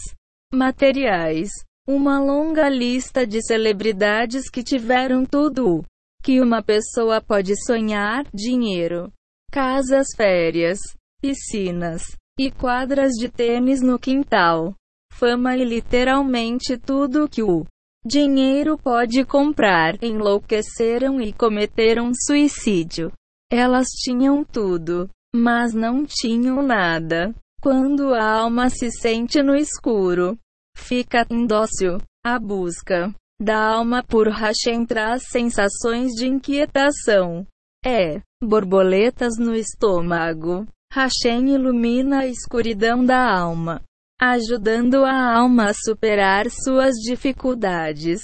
materiais. 0.53 1.51
Uma 1.87 2.21
longa 2.21 2.69
lista 2.69 3.27
de 3.27 3.41
celebridades 3.43 4.51
que 4.51 4.63
tiveram 4.63 5.25
tudo 5.25 5.85
que 6.23 6.41
uma 6.41 6.63
pessoa 6.63 7.21
pode 7.21 7.55
sonhar: 7.65 8.27
dinheiro, 8.35 9.13
casas, 9.51 10.09
férias, 10.17 10.79
piscinas 11.21 12.03
e 12.39 12.51
quadras 12.51 13.13
de 13.13 13.29
tênis 13.29 13.81
no 13.81 13.99
quintal. 13.99 14.75
Fama 15.13 15.57
e 15.57 15.65
literalmente 15.65 16.77
tudo 16.77 17.29
que 17.29 17.43
o 17.43 17.65
dinheiro 18.05 18.79
pode 18.79 19.25
comprar. 19.25 20.03
Enlouqueceram 20.03 21.21
e 21.21 21.33
cometeram 21.33 22.13
suicídio. 22.15 23.13
Elas 23.51 23.87
tinham 24.03 24.45
tudo, 24.45 25.09
mas 25.35 25.73
não 25.73 26.05
tinham 26.05 26.63
nada. 26.63 27.35
Quando 27.61 28.15
a 28.15 28.41
alma 28.41 28.71
se 28.71 28.91
sente 28.91 29.43
no 29.43 29.55
escuro, 29.57 30.39
fica 30.77 31.27
indócil. 31.31 31.99
A 32.25 32.39
busca 32.39 33.15
da 33.41 33.75
alma 33.75 34.03
por 34.03 34.29
Hashem 34.29 34.85
traz 34.85 35.23
sensações 35.31 36.13
de 36.13 36.27
inquietação. 36.27 37.47
É, 37.85 38.21
borboletas 38.43 39.39
no 39.39 39.55
estômago. 39.55 40.67
Hashem 40.93 41.55
ilumina 41.55 42.21
a 42.21 42.27
escuridão 42.27 43.05
da 43.05 43.39
alma, 43.39 43.83
ajudando 44.21 45.05
a 45.05 45.39
alma 45.39 45.71
a 45.71 45.75
superar 45.75 46.51
suas 46.51 46.95
dificuldades. 46.97 48.21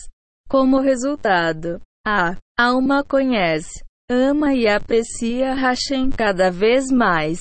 Como 0.49 0.81
resultado, 0.81 1.81
a 2.07 2.37
alma 2.59 3.05
conhece, 3.05 3.85
ama 4.11 4.55
e 4.55 4.69
aprecia 4.69 5.55
Hashem 5.55 6.11
cada 6.11 6.51
vez 6.51 6.91
mais. 6.91 7.39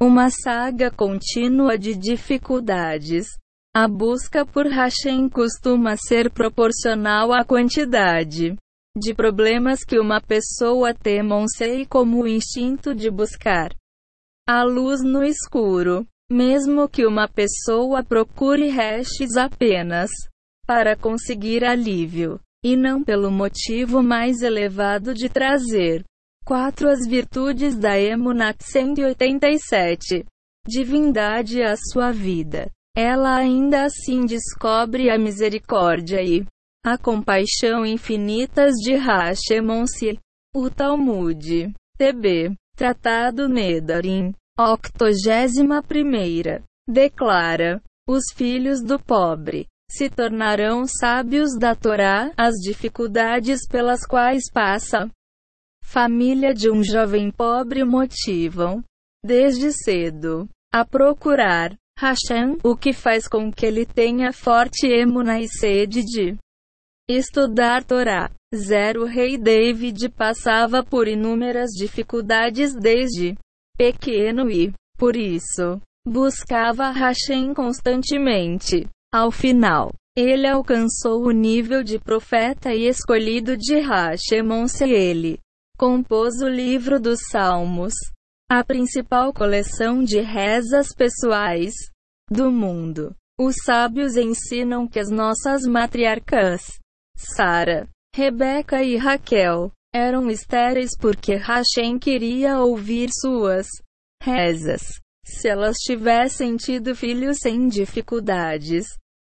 Uma 0.00 0.28
saga 0.30 0.90
contínua 0.90 1.78
de 1.78 1.94
dificuldades 1.94 3.26
A 3.74 3.88
busca 3.88 4.44
por 4.44 4.66
Hashem 4.66 5.28
costuma 5.28 5.96
ser 5.96 6.30
proporcional 6.30 7.32
à 7.32 7.44
quantidade 7.44 8.54
de 8.96 9.14
problemas 9.14 9.84
que 9.84 9.98
uma 9.98 10.20
pessoa 10.20 10.94
tem, 10.94 11.20
como 11.88 12.22
o 12.22 12.28
instinto 12.28 12.94
de 12.94 13.10
buscar 13.10 13.70
a 14.48 14.62
luz 14.62 15.02
no 15.02 15.24
escuro. 15.24 16.06
Mesmo 16.30 16.88
que 16.88 17.06
uma 17.06 17.28
pessoa 17.28 18.02
procure 18.02 18.68
hashes 18.68 19.36
apenas 19.36 20.10
para 20.66 20.96
conseguir 20.96 21.64
alívio, 21.64 22.40
e 22.66 22.74
não 22.74 23.00
pelo 23.00 23.30
motivo 23.30 24.02
mais 24.02 24.42
elevado 24.42 25.14
de 25.14 25.28
trazer 25.28 26.04
4. 26.44 26.88
As 26.88 27.06
virtudes 27.06 27.78
da 27.78 27.96
Emunat 27.96 28.56
187. 28.60 30.24
Divindade 30.66 31.62
à 31.62 31.76
sua 31.76 32.10
vida. 32.10 32.68
Ela 32.96 33.36
ainda 33.36 33.84
assim 33.84 34.26
descobre 34.26 35.10
a 35.10 35.16
misericórdia 35.16 36.20
e 36.20 36.44
a 36.84 36.98
compaixão 36.98 37.86
infinitas 37.86 38.72
de 38.82 38.96
Hashemonsi. 38.96 40.18
O 40.52 40.68
Talmud. 40.68 41.72
TB. 41.96 42.52
Tratado 42.76 43.48
Nedarim. 43.48 44.34
Octogésima 44.58 45.84
primeira. 45.84 46.64
Declara. 46.88 47.80
Os 48.08 48.24
filhos 48.34 48.82
do 48.82 48.98
pobre 48.98 49.68
se 49.90 50.10
tornarão 50.10 50.84
sábios 50.86 51.56
da 51.58 51.74
Torá, 51.74 52.32
as 52.36 52.54
dificuldades 52.56 53.66
pelas 53.66 54.04
quais 54.06 54.50
passa. 54.52 55.10
Família 55.82 56.52
de 56.52 56.70
um 56.70 56.82
jovem 56.82 57.30
pobre 57.30 57.84
motivam, 57.84 58.82
desde 59.24 59.72
cedo, 59.72 60.48
a 60.72 60.84
procurar 60.84 61.74
Hashem, 61.98 62.58
o 62.62 62.76
que 62.76 62.92
faz 62.92 63.26
com 63.26 63.50
que 63.50 63.64
ele 63.64 63.86
tenha 63.86 64.32
forte 64.32 64.86
emuna 64.86 65.40
e 65.40 65.48
sede 65.48 66.02
de 66.02 66.36
estudar 67.08 67.84
Torá. 67.84 68.30
Zero 68.54 69.04
Rei 69.04 69.36
David 69.36 70.08
passava 70.10 70.84
por 70.84 71.08
inúmeras 71.08 71.70
dificuldades 71.70 72.74
desde 72.74 73.36
pequeno 73.76 74.50
e, 74.50 74.72
por 74.96 75.16
isso, 75.16 75.80
buscava 76.06 76.90
Hashem 76.90 77.52
constantemente. 77.52 78.88
Ao 79.18 79.30
final, 79.30 79.94
ele 80.14 80.46
alcançou 80.46 81.24
o 81.24 81.30
nível 81.30 81.82
de 81.82 81.98
profeta 81.98 82.74
e 82.74 82.86
escolhido 82.86 83.56
de 83.56 83.78
Hashemon-se 83.78 84.84
ele 84.84 85.40
compôs 85.78 86.42
o 86.42 86.46
livro 86.46 87.00
dos 87.00 87.20
Salmos, 87.30 87.94
a 88.46 88.62
principal 88.62 89.32
coleção 89.32 90.04
de 90.04 90.20
rezas 90.20 90.88
pessoais 90.94 91.72
do 92.30 92.52
mundo. 92.52 93.16
Os 93.40 93.54
sábios 93.64 94.18
ensinam 94.18 94.86
que 94.86 94.98
as 94.98 95.08
nossas 95.08 95.62
matriarcas, 95.62 96.78
Sara, 97.16 97.88
Rebeca 98.14 98.82
e 98.82 98.98
Raquel, 98.98 99.72
eram 99.94 100.28
estéreis 100.28 100.90
porque 100.94 101.36
Hashem 101.36 101.98
queria 101.98 102.58
ouvir 102.58 103.08
suas 103.18 103.66
rezas. 104.22 104.82
Se 105.24 105.48
elas 105.48 105.78
tivessem 105.78 106.54
tido 106.58 106.94
filhos 106.94 107.38
sem 107.38 107.66
dificuldades, 107.66 108.86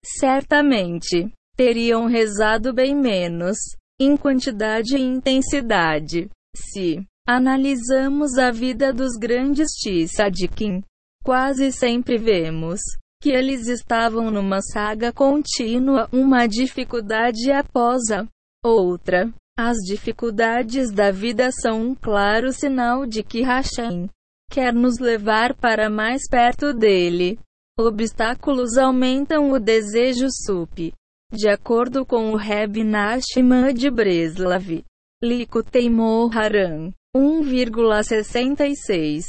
certamente 0.05 1.31
teriam 1.57 2.05
rezado 2.05 2.73
bem 2.73 2.95
menos, 2.95 3.57
em 3.99 4.15
quantidade 4.15 4.95
e 4.95 5.01
intensidade. 5.01 6.29
Se 6.55 7.05
analisamos 7.27 8.37
a 8.37 8.51
vida 8.51 8.93
dos 8.93 9.17
grandes 9.17 9.69
Tzadikim, 9.81 10.83
quase 11.23 11.71
sempre 11.71 12.17
vemos 12.17 12.79
que 13.21 13.31
eles 13.31 13.67
estavam 13.67 14.29
numa 14.29 14.61
saga 14.61 15.11
contínua, 15.11 16.07
uma 16.11 16.45
dificuldade 16.45 17.51
após 17.51 18.11
a 18.11 18.27
outra. 18.63 19.33
As 19.57 19.77
dificuldades 19.77 20.91
da 20.91 21.11
vida 21.11 21.49
são 21.51 21.81
um 21.81 21.95
claro 21.95 22.51
sinal 22.51 23.05
de 23.05 23.23
que 23.23 23.41
Hashem 23.41 24.09
quer 24.51 24.73
nos 24.73 24.99
levar 24.99 25.55
para 25.55 25.89
mais 25.89 26.27
perto 26.29 26.73
dele. 26.73 27.39
Obstáculos 27.77 28.77
aumentam 28.77 29.51
o 29.51 29.59
desejo 29.59 30.27
sup. 30.29 30.93
De 31.29 31.49
acordo 31.49 32.05
com 32.05 32.31
o 32.31 32.37
Reb 32.37 32.85
Nachman 32.85 33.73
de 33.73 33.91
Breslav, 33.91 34.81
Likutei 35.21 35.89
Moharan 35.89 36.93
1,66. 37.13 39.25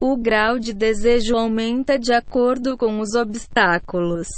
O 0.00 0.16
grau 0.16 0.60
de 0.60 0.72
desejo 0.72 1.36
aumenta 1.36 1.98
de 1.98 2.12
acordo 2.12 2.78
com 2.78 3.00
os 3.00 3.16
obstáculos 3.16 4.28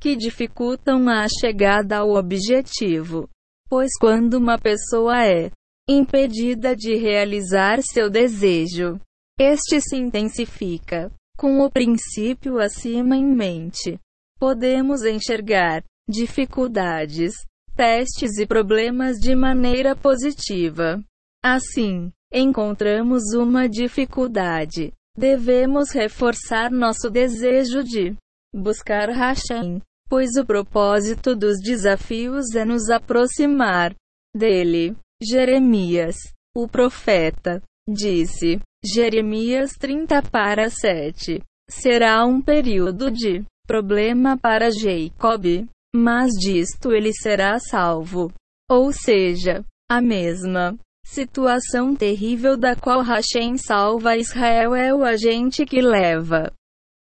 que 0.00 0.16
dificultam 0.16 1.06
a 1.06 1.26
chegada 1.28 1.98
ao 1.98 2.14
objetivo. 2.14 3.28
Pois 3.68 3.90
quando 4.00 4.38
uma 4.38 4.58
pessoa 4.58 5.22
é 5.22 5.50
impedida 5.86 6.74
de 6.74 6.96
realizar 6.96 7.82
seu 7.82 8.08
desejo, 8.08 8.98
este 9.38 9.82
se 9.82 9.96
intensifica. 9.96 11.12
Com 11.42 11.58
o 11.58 11.68
princípio 11.68 12.60
acima 12.60 13.16
em 13.16 13.26
mente, 13.26 13.98
podemos 14.38 15.04
enxergar 15.04 15.82
dificuldades, 16.08 17.34
testes 17.74 18.38
e 18.38 18.46
problemas 18.46 19.16
de 19.16 19.34
maneira 19.34 19.96
positiva. 19.96 21.02
Assim, 21.44 22.12
encontramos 22.32 23.34
uma 23.34 23.68
dificuldade. 23.68 24.92
Devemos 25.18 25.90
reforçar 25.90 26.70
nosso 26.70 27.10
desejo 27.10 27.82
de 27.82 28.14
buscar 28.54 29.08
Hashem, 29.08 29.82
pois 30.08 30.36
o 30.36 30.46
propósito 30.46 31.34
dos 31.34 31.58
desafios 31.60 32.54
é 32.54 32.64
nos 32.64 32.88
aproximar 32.88 33.92
dele. 34.32 34.94
Jeremias, 35.20 36.14
o 36.54 36.68
profeta, 36.68 37.60
disse: 37.88 38.60
Jeremias 38.84 39.72
30 39.78 40.22
para 40.22 40.68
7. 40.68 41.40
Será 41.68 42.24
um 42.26 42.40
período 42.40 43.10
de 43.10 43.44
problema 43.66 44.36
para 44.36 44.70
Jacob, 44.70 45.66
mas 45.94 46.30
disto 46.32 46.92
ele 46.92 47.12
será 47.12 47.58
salvo. 47.58 48.32
Ou 48.70 48.92
seja, 48.92 49.64
a 49.90 50.00
mesma 50.00 50.76
situação 51.04 51.94
terrível 51.94 52.56
da 52.56 52.74
qual 52.74 53.02
Hashem 53.02 53.56
salva 53.56 54.16
Israel 54.16 54.74
é 54.74 54.92
o 54.92 55.04
agente 55.04 55.64
que 55.64 55.80
leva 55.80 56.52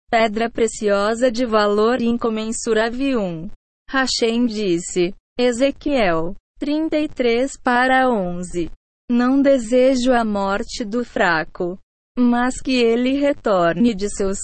pedra 0.10 0.50
preciosa 0.50 1.30
de 1.32 1.46
valor 1.46 2.02
incomensurável. 2.02 3.20
1. 3.20 3.50
Hashem 3.90 4.46
disse, 4.46 5.14
Ezequiel 5.38 6.36
33 6.58 7.58
para 7.58 8.10
11. 8.10 8.72
Não 9.10 9.40
desejo 9.40 10.12
a 10.12 10.26
morte 10.26 10.84
do 10.84 11.06
fraco, 11.06 11.78
mas 12.18 12.60
que 12.60 12.72
ele 12.72 13.14
retorne 13.14 13.94
de 13.94 14.10
seus 14.10 14.40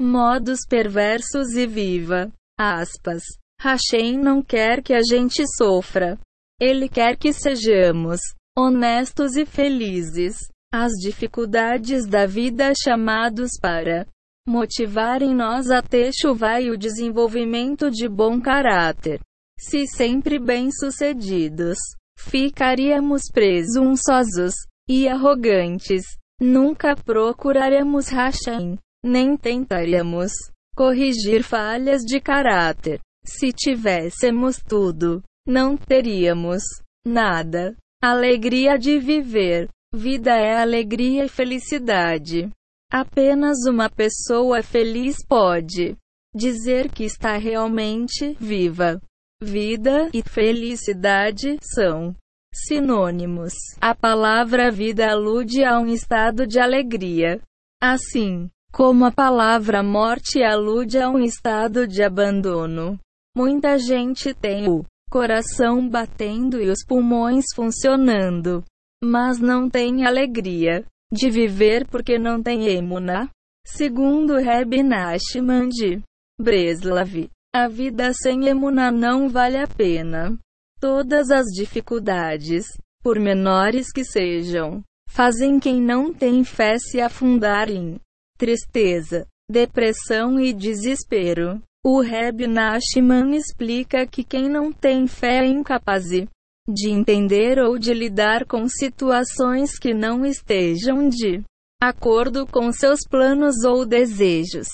modos 0.00 0.60
perversos 0.68 1.54
e 1.56 1.66
viva. 1.66 2.30
Aspas. 2.58 3.22
Hashem 3.58 4.18
não 4.18 4.42
quer 4.42 4.82
que 4.82 4.92
a 4.92 5.00
gente 5.02 5.42
sofra. 5.56 6.18
Ele 6.60 6.88
quer 6.88 7.16
que 7.16 7.32
sejamos 7.32 8.20
honestos 8.56 9.34
e 9.34 9.46
felizes. 9.46 10.36
As 10.74 10.92
dificuldades 11.02 12.06
da 12.06 12.26
vida 12.26 12.72
chamados 12.82 13.52
para 13.60 14.06
motivar 14.46 15.22
em 15.22 15.34
nós 15.34 15.70
a 15.70 15.82
chuva 16.12 16.60
e 16.60 16.70
o 16.70 16.76
desenvolvimento 16.76 17.90
de 17.90 18.08
bom 18.08 18.40
caráter. 18.40 19.20
Se 19.58 19.86
sempre 19.86 20.38
bem-sucedidos 20.38 21.78
ficaríamos 22.22 23.22
presunçosos 23.32 24.54
e 24.88 25.08
arrogantes. 25.08 26.02
Nunca 26.40 26.96
procuraremos 26.96 28.08
Hashem, 28.08 28.78
nem 29.04 29.36
tentaríamos 29.36 30.32
corrigir 30.74 31.42
falhas 31.42 32.02
de 32.02 32.20
caráter. 32.20 33.00
Se 33.24 33.52
tivéssemos 33.52 34.56
tudo, 34.56 35.22
não 35.46 35.76
teríamos 35.76 36.62
nada. 37.06 37.76
Alegria 38.02 38.78
de 38.78 38.98
viver. 38.98 39.68
Vida 39.94 40.32
é 40.32 40.56
alegria 40.56 41.24
e 41.24 41.28
felicidade. 41.28 42.50
Apenas 42.90 43.58
uma 43.68 43.88
pessoa 43.88 44.62
feliz 44.62 45.16
pode 45.26 45.96
dizer 46.34 46.90
que 46.90 47.04
está 47.04 47.36
realmente 47.36 48.36
viva. 48.40 49.00
Vida 49.44 50.08
e 50.14 50.22
felicidade 50.22 51.58
são 51.60 52.14
sinônimos. 52.54 53.52
A 53.80 53.92
palavra 53.92 54.70
vida 54.70 55.10
alude 55.10 55.64
a 55.64 55.80
um 55.80 55.86
estado 55.88 56.46
de 56.46 56.60
alegria. 56.60 57.40
Assim, 57.82 58.48
como 58.72 59.04
a 59.04 59.10
palavra 59.10 59.82
morte 59.82 60.44
alude 60.44 60.96
a 60.96 61.10
um 61.10 61.18
estado 61.18 61.88
de 61.88 62.04
abandono. 62.04 63.00
Muita 63.36 63.76
gente 63.80 64.32
tem 64.32 64.70
o 64.70 64.84
coração 65.10 65.88
batendo 65.88 66.62
e 66.62 66.70
os 66.70 66.84
pulmões 66.86 67.46
funcionando, 67.52 68.62
mas 69.02 69.40
não 69.40 69.68
tem 69.68 70.06
alegria 70.06 70.84
de 71.12 71.28
viver 71.28 71.84
porque 71.88 72.16
não 72.16 72.40
tem 72.40 72.68
emuna. 72.68 73.28
Segundo 73.66 74.36
Reb 74.36 74.84
Nachman 74.84 75.68
de 75.68 76.00
Breslav, 76.40 77.28
A 77.54 77.68
vida 77.68 78.14
sem 78.14 78.48
emuna 78.48 78.90
não 78.90 79.28
vale 79.28 79.58
a 79.58 79.66
pena. 79.66 80.38
Todas 80.80 81.30
as 81.30 81.44
dificuldades, 81.48 82.64
por 83.02 83.20
menores 83.20 83.92
que 83.92 84.02
sejam, 84.06 84.82
fazem 85.06 85.60
quem 85.60 85.78
não 85.78 86.14
tem 86.14 86.44
fé 86.44 86.78
se 86.78 86.98
afundar 86.98 87.68
em 87.68 88.00
tristeza, 88.38 89.26
depressão 89.50 90.40
e 90.40 90.54
desespero. 90.54 91.60
O 91.84 92.00
Reb 92.00 92.46
Nachman 92.46 93.36
explica 93.36 94.06
que 94.06 94.24
quem 94.24 94.48
não 94.48 94.72
tem 94.72 95.06
fé 95.06 95.44
é 95.44 95.46
incapaz 95.46 96.04
de 96.04 96.88
entender 96.88 97.58
ou 97.58 97.78
de 97.78 97.92
lidar 97.92 98.46
com 98.46 98.66
situações 98.66 99.78
que 99.78 99.92
não 99.92 100.24
estejam 100.24 101.06
de 101.06 101.42
acordo 101.82 102.46
com 102.46 102.72
seus 102.72 103.00
planos 103.06 103.62
ou 103.62 103.84
desejos. 103.84 104.68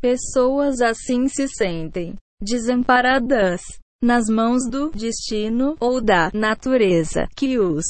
Pessoas 0.00 0.80
assim 0.80 1.28
se 1.28 1.46
sentem 1.48 2.14
desamparadas 2.40 3.60
nas 4.02 4.26
mãos 4.28 4.68
do 4.70 4.90
destino 4.90 5.76
ou 5.78 6.00
da 6.00 6.30
natureza 6.32 7.28
que 7.36 7.58
os 7.58 7.84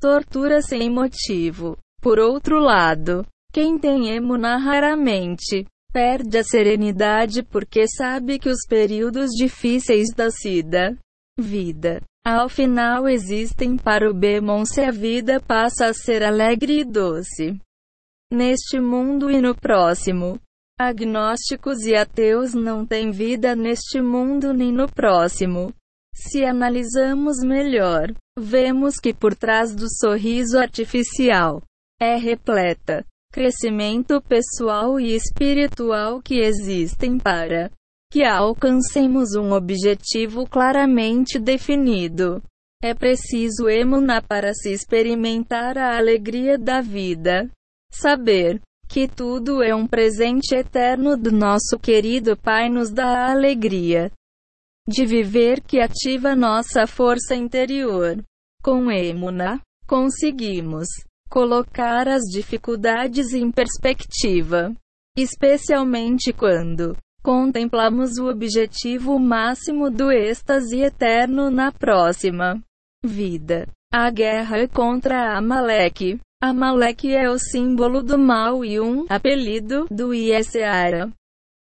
tortura 0.00 0.62
sem 0.62 0.88
motivo. 0.88 1.76
Por 2.00 2.20
outro 2.20 2.60
lado, 2.60 3.26
quem 3.52 3.76
tem 3.76 4.14
emuna 4.14 4.56
raramente 4.56 5.66
perde 5.92 6.38
a 6.38 6.44
serenidade 6.44 7.42
porque 7.42 7.88
sabe 7.88 8.38
que 8.38 8.48
os 8.48 8.60
períodos 8.68 9.30
difíceis 9.30 10.14
da 10.14 10.30
sida 10.30 10.96
vida 11.36 12.00
ao 12.24 12.48
final 12.48 13.08
existem 13.08 13.76
para 13.76 14.08
o 14.08 14.14
Bemon 14.14 14.64
se 14.64 14.82
a 14.82 14.90
vida 14.90 15.40
passa 15.40 15.86
a 15.86 15.94
ser 15.94 16.22
alegre 16.22 16.80
e 16.80 16.84
doce. 16.84 17.58
Neste 18.30 18.78
mundo 18.78 19.30
e 19.30 19.40
no 19.40 19.54
próximo. 19.54 20.38
Agnósticos 20.78 21.80
e 21.80 21.96
ateus 21.96 22.54
não 22.54 22.86
têm 22.86 23.10
vida 23.10 23.56
neste 23.56 24.00
mundo 24.00 24.52
nem 24.54 24.72
no 24.72 24.86
próximo. 24.86 25.74
Se 26.14 26.44
analisamos 26.44 27.38
melhor, 27.42 28.12
vemos 28.38 28.94
que 28.96 29.12
por 29.12 29.34
trás 29.34 29.74
do 29.74 29.86
sorriso 29.88 30.56
artificial 30.56 31.62
é 32.00 32.16
repleta 32.16 33.04
crescimento 33.32 34.22
pessoal 34.22 34.98
e 34.98 35.14
espiritual 35.14 36.22
que 36.22 36.40
existem 36.40 37.18
para 37.18 37.70
que 38.10 38.24
alcancemos 38.24 39.34
um 39.34 39.52
objetivo 39.52 40.46
claramente 40.48 41.38
definido. 41.38 42.42
É 42.82 42.94
preciso 42.94 43.68
emunar 43.68 44.26
para 44.26 44.54
se 44.54 44.72
experimentar 44.72 45.76
a 45.76 45.98
alegria 45.98 46.56
da 46.56 46.80
vida. 46.80 47.50
Saber 47.92 48.60
que 48.88 49.06
tudo 49.06 49.62
é 49.62 49.74
um 49.74 49.86
presente 49.86 50.54
eterno 50.54 51.16
do 51.16 51.30
nosso 51.30 51.78
querido 51.80 52.36
Pai 52.36 52.68
nos 52.68 52.90
dá 52.90 53.26
a 53.26 53.32
alegria 53.32 54.10
de 54.88 55.04
viver 55.04 55.60
que 55.60 55.80
ativa 55.80 56.34
nossa 56.34 56.86
força 56.86 57.36
interior. 57.36 58.24
Com 58.62 58.90
Emuna, 58.90 59.60
conseguimos 59.86 60.88
colocar 61.30 62.08
as 62.08 62.22
dificuldades 62.22 63.34
em 63.34 63.50
perspectiva, 63.52 64.72
especialmente 65.16 66.32
quando 66.32 66.96
contemplamos 67.22 68.16
o 68.16 68.28
objetivo 68.28 69.18
máximo 69.18 69.90
do 69.90 70.10
êxtase 70.10 70.80
eterno 70.80 71.50
na 71.50 71.70
próxima 71.70 72.58
vida. 73.04 73.68
A 73.92 74.10
guerra 74.10 74.66
contra 74.68 75.36
Amaleque. 75.36 76.18
Amaleque 76.40 77.16
é 77.16 77.28
o 77.28 77.36
símbolo 77.36 78.00
do 78.00 78.16
mal 78.16 78.64
e 78.64 78.78
um 78.78 79.06
apelido 79.08 79.88
do 79.90 80.14
Iesseara. 80.14 81.12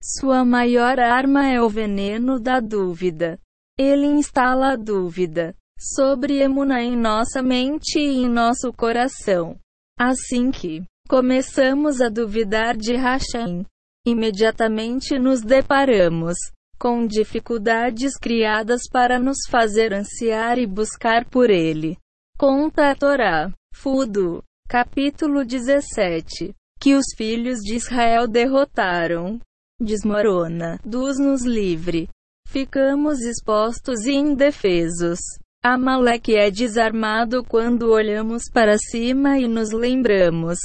Sua 0.03 0.45
maior 0.45 0.99
arma 0.99 1.47
é 1.47 1.63
o 1.63 1.69
veneno 1.69 2.41
da 2.41 2.59
dúvida. 2.59 3.39
Ele 3.79 4.07
instala 4.07 4.73
a 4.73 4.77
dúvida 4.77 5.55
sobre 5.79 6.43
Emuna 6.43 6.83
em 6.83 6.97
nossa 6.97 7.41
mente 7.41 8.01
e 8.01 8.25
em 8.25 8.29
nosso 8.29 8.73
coração. 8.73 9.57
Assim 9.97 10.51
que 10.51 10.83
começamos 11.09 12.01
a 12.01 12.09
duvidar 12.09 12.77
de 12.77 12.97
Hashem, 12.97 13.65
imediatamente 14.05 15.21
nos 15.21 15.41
deparamos 15.41 16.37
com 16.81 17.07
dificuldades 17.07 18.17
criadas 18.17 18.83
para 18.91 19.21
nos 19.21 19.39
fazer 19.49 19.95
ansiar 19.95 20.59
e 20.59 20.67
buscar 20.67 21.25
por 21.27 21.49
ele. 21.49 21.97
Conta 22.37 22.91
a 22.91 22.95
Torá, 22.97 23.53
Fudo, 23.75 24.43
capítulo 24.69 25.47
17, 25.47 26.55
que 26.79 26.95
os 26.95 27.07
filhos 27.17 27.61
de 27.61 27.77
Israel 27.77 28.29
derrotaram. 28.29 29.41
Desmorona, 29.81 30.79
dos-nos 30.85 31.43
livre. 31.47 32.09
Ficamos 32.47 33.21
expostos 33.21 34.05
e 34.05 34.13
indefesos. 34.13 35.19
Amaleque 35.65 36.35
é 36.37 36.51
desarmado 36.51 37.43
quando 37.45 37.91
olhamos 37.91 38.43
para 38.53 38.77
cima 38.77 39.39
e 39.39 39.49
nos 39.49 39.71
lembramos 39.71 40.59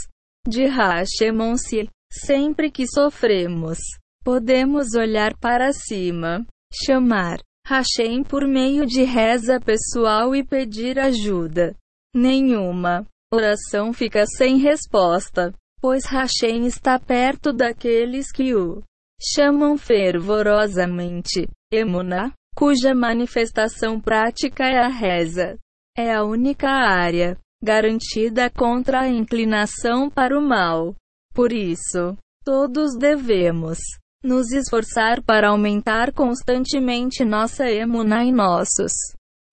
de 0.46 0.66
Hashemon-se. 0.66 1.90
Sempre 2.12 2.70
que 2.70 2.86
sofremos, 2.86 3.80
podemos 4.24 4.94
olhar 4.94 5.36
para 5.38 5.72
cima, 5.74 6.46
chamar 6.72 7.40
Hashem 7.66 8.24
por 8.24 8.48
meio 8.48 8.86
de 8.86 9.04
reza 9.04 9.60
pessoal 9.60 10.36
e 10.36 10.44
pedir 10.44 11.00
ajuda. 11.00 11.76
Nenhuma 12.16 13.08
oração 13.34 13.92
fica 13.92 14.26
sem 14.26 14.58
resposta, 14.58 15.54
pois 15.82 16.06
Hashem 16.06 16.66
está 16.66 17.00
perto 17.00 17.52
daqueles 17.52 18.32
que 18.32 18.54
o 18.54 18.84
chamam 19.22 19.78
fervorosamente. 19.78 21.48
Emuna, 21.72 22.32
cuja 22.56 22.94
manifestação 22.94 24.00
prática 24.00 24.64
é 24.64 24.78
a 24.78 24.88
reza. 24.88 25.58
É 25.98 26.14
a 26.14 26.24
única 26.24 26.70
área 26.70 27.38
garantida 27.64 28.50
contra 28.50 29.02
a 29.02 29.08
inclinação 29.08 30.10
para 30.10 30.38
o 30.38 30.42
mal. 30.42 30.96
Por 31.34 31.52
isso, 31.52 32.18
todos 32.44 32.96
devemos 32.98 33.80
nos 34.24 34.52
esforçar 34.52 35.22
para 35.24 35.50
aumentar 35.50 36.14
constantemente 36.14 37.26
nossa 37.26 37.70
emuna 37.70 38.24
e 38.24 38.32
nossos 38.32 38.92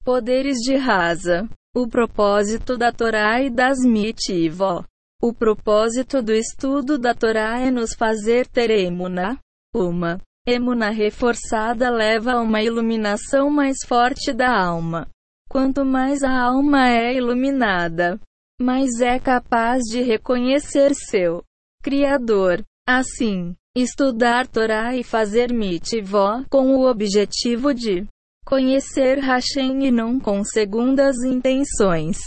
poderes 0.05 0.59
de 0.59 0.76
rasa. 0.76 1.49
O 1.75 1.87
propósito 1.87 2.77
da 2.77 2.91
Torá 2.93 3.41
e 3.41 3.49
das 3.49 3.79
mitivó. 3.85 4.85
O 5.23 5.33
propósito 5.33 6.21
do 6.21 6.33
estudo 6.33 6.99
da 6.99 7.14
Torá 7.14 7.61
é 7.61 7.71
nos 7.71 7.95
fazer 7.95 8.47
ter 8.47 8.71
emuna. 8.71 9.39
Uma 9.75 10.21
Emuna 10.47 10.89
reforçada 10.89 11.91
leva 11.91 12.33
a 12.33 12.41
uma 12.41 12.62
iluminação 12.62 13.51
mais 13.51 13.77
forte 13.87 14.33
da 14.33 14.51
alma. 14.51 15.07
Quanto 15.51 15.85
mais 15.85 16.23
a 16.23 16.33
alma 16.33 16.89
é 16.89 17.14
iluminada, 17.14 18.18
mais 18.61 19.01
é 19.01 19.18
capaz 19.18 19.83
de 19.85 20.01
reconhecer 20.01 20.95
seu 20.95 21.45
Criador. 21.83 22.64
Assim, 22.89 23.55
estudar 23.77 24.49
Torá 24.49 24.97
e 24.97 25.05
fazer 25.05 25.53
mitivó 25.53 26.43
com 26.51 26.75
o 26.75 26.91
objetivo 26.91 27.75
de 27.75 28.07
conhecer 28.45 29.18
Hashem 29.18 29.86
e 29.86 29.91
não 29.91 30.18
com 30.18 30.43
segundas 30.45 31.16
intenções, 31.24 32.18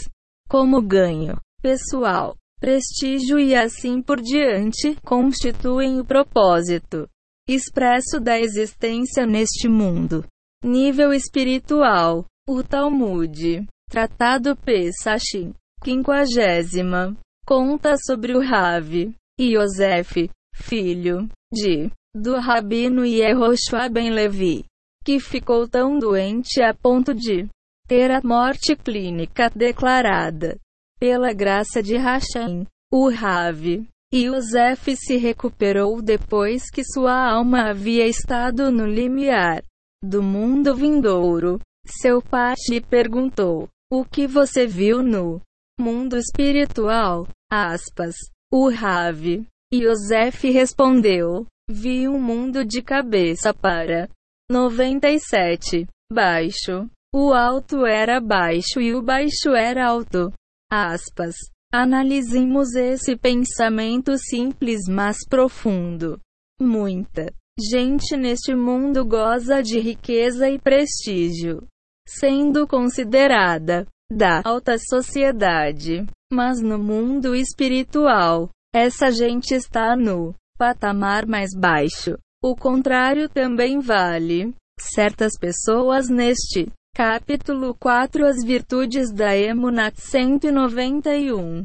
como 0.48 0.80
ganho 0.80 1.36
pessoal, 1.60 2.36
prestígio 2.60 3.38
e 3.38 3.54
assim 3.54 4.02
por 4.02 4.20
diante, 4.20 4.96
constituem 5.04 5.98
o 6.00 6.04
propósito 6.04 7.08
expresso 7.48 8.18
da 8.20 8.38
existência 8.40 9.26
neste 9.26 9.68
mundo. 9.68 10.24
Nível 10.62 11.12
espiritual. 11.12 12.24
O 12.46 12.62
Talmud, 12.62 13.66
Tratado 13.88 14.54
Pesachim, 14.54 15.54
quinquagésima, 15.82 17.16
conta 17.46 17.96
sobre 17.96 18.36
o 18.36 18.40
Rav 18.40 18.92
Yosef, 19.40 20.28
filho 20.54 21.26
de 21.50 21.90
do 22.14 22.38
Rabino 22.38 23.02
Yehoshua 23.06 23.88
Ben 23.88 24.10
Levi, 24.10 24.66
que 25.04 25.20
ficou 25.20 25.68
tão 25.68 25.98
doente 25.98 26.62
a 26.62 26.72
ponto 26.72 27.14
de 27.14 27.46
ter 27.86 28.10
a 28.10 28.20
morte 28.24 28.74
clínica 28.74 29.50
declarada. 29.50 30.58
Pela 30.98 31.32
graça 31.34 31.82
de 31.82 31.96
Hashem, 31.96 32.66
o 32.90 33.10
Rav 33.10 33.84
e 34.12 34.26
Yosef 34.26 34.96
se 34.96 35.16
recuperou 35.16 36.00
depois 36.00 36.70
que 36.70 36.82
sua 36.84 37.32
alma 37.32 37.68
havia 37.68 38.06
estado 38.06 38.70
no 38.70 38.86
limiar 38.86 39.62
do 40.02 40.22
mundo 40.22 40.74
vindouro. 40.74 41.60
Seu 41.86 42.22
pai 42.22 42.54
lhe 42.70 42.80
perguntou: 42.80 43.68
O 43.90 44.04
que 44.04 44.26
você 44.26 44.66
viu 44.66 45.02
no 45.02 45.42
mundo 45.78 46.16
espiritual? 46.16 47.28
Aspas. 47.52 48.14
O 48.50 48.70
Rav. 48.70 49.44
Yosef 49.74 50.48
respondeu: 50.50 51.46
Vi 51.68 52.08
um 52.08 52.20
mundo 52.20 52.64
de 52.64 52.80
cabeça 52.80 53.52
para 53.52 54.08
97. 54.50 55.86
Baixo. 56.12 56.88
O 57.14 57.32
alto 57.32 57.86
era 57.86 58.20
baixo 58.20 58.80
e 58.80 58.94
o 58.94 59.02
baixo 59.02 59.50
era 59.54 59.86
alto. 59.86 60.32
Aspas. 60.70 61.36
Analisemos 61.72 62.74
esse 62.74 63.16
pensamento 63.16 64.16
simples 64.18 64.82
mas 64.88 65.18
profundo. 65.28 66.20
Muita 66.60 67.32
Gente 67.56 68.16
neste 68.16 68.52
mundo 68.52 69.04
goza 69.04 69.62
de 69.62 69.78
riqueza 69.78 70.50
e 70.50 70.58
prestígio, 70.58 71.64
sendo 72.04 72.66
considerada 72.66 73.86
da 74.10 74.42
alta 74.44 74.76
sociedade. 74.76 76.04
Mas 76.32 76.60
no 76.60 76.80
mundo 76.80 77.32
espiritual, 77.32 78.50
essa 78.74 79.12
gente 79.12 79.54
está 79.54 79.94
no 79.94 80.34
patamar 80.58 81.28
mais 81.28 81.50
baixo. 81.56 82.18
O 82.46 82.54
contrário 82.54 83.26
também 83.26 83.80
vale. 83.80 84.54
Certas 84.78 85.32
pessoas 85.40 86.10
neste 86.10 86.70
capítulo 86.94 87.74
4 87.74 88.26
As 88.26 88.44
virtudes 88.44 89.10
da 89.10 89.34
Emunat 89.34 89.98
191 89.98 91.64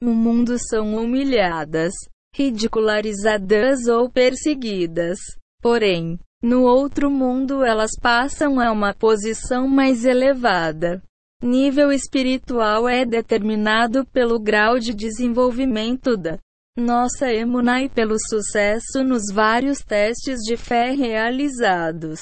no 0.00 0.14
mundo 0.14 0.58
são 0.70 0.94
humilhadas, 0.94 1.92
ridicularizadas 2.32 3.88
ou 3.88 4.08
perseguidas. 4.08 5.18
Porém, 5.60 6.20
no 6.40 6.62
outro 6.62 7.10
mundo 7.10 7.64
elas 7.64 7.90
passam 8.00 8.60
a 8.60 8.70
uma 8.70 8.94
posição 8.94 9.66
mais 9.66 10.04
elevada. 10.04 11.02
Nível 11.42 11.90
espiritual 11.90 12.88
é 12.88 13.04
determinado 13.04 14.06
pelo 14.06 14.38
grau 14.38 14.78
de 14.78 14.94
desenvolvimento 14.94 16.16
da 16.16 16.38
nossa 16.76 17.32
emuna 17.32 17.82
e 17.82 17.88
pelo 17.88 18.16
sucesso 18.18 19.02
nos 19.02 19.32
vários 19.32 19.78
testes 19.78 20.40
de 20.40 20.56
fé 20.56 20.90
realizados 20.90 22.20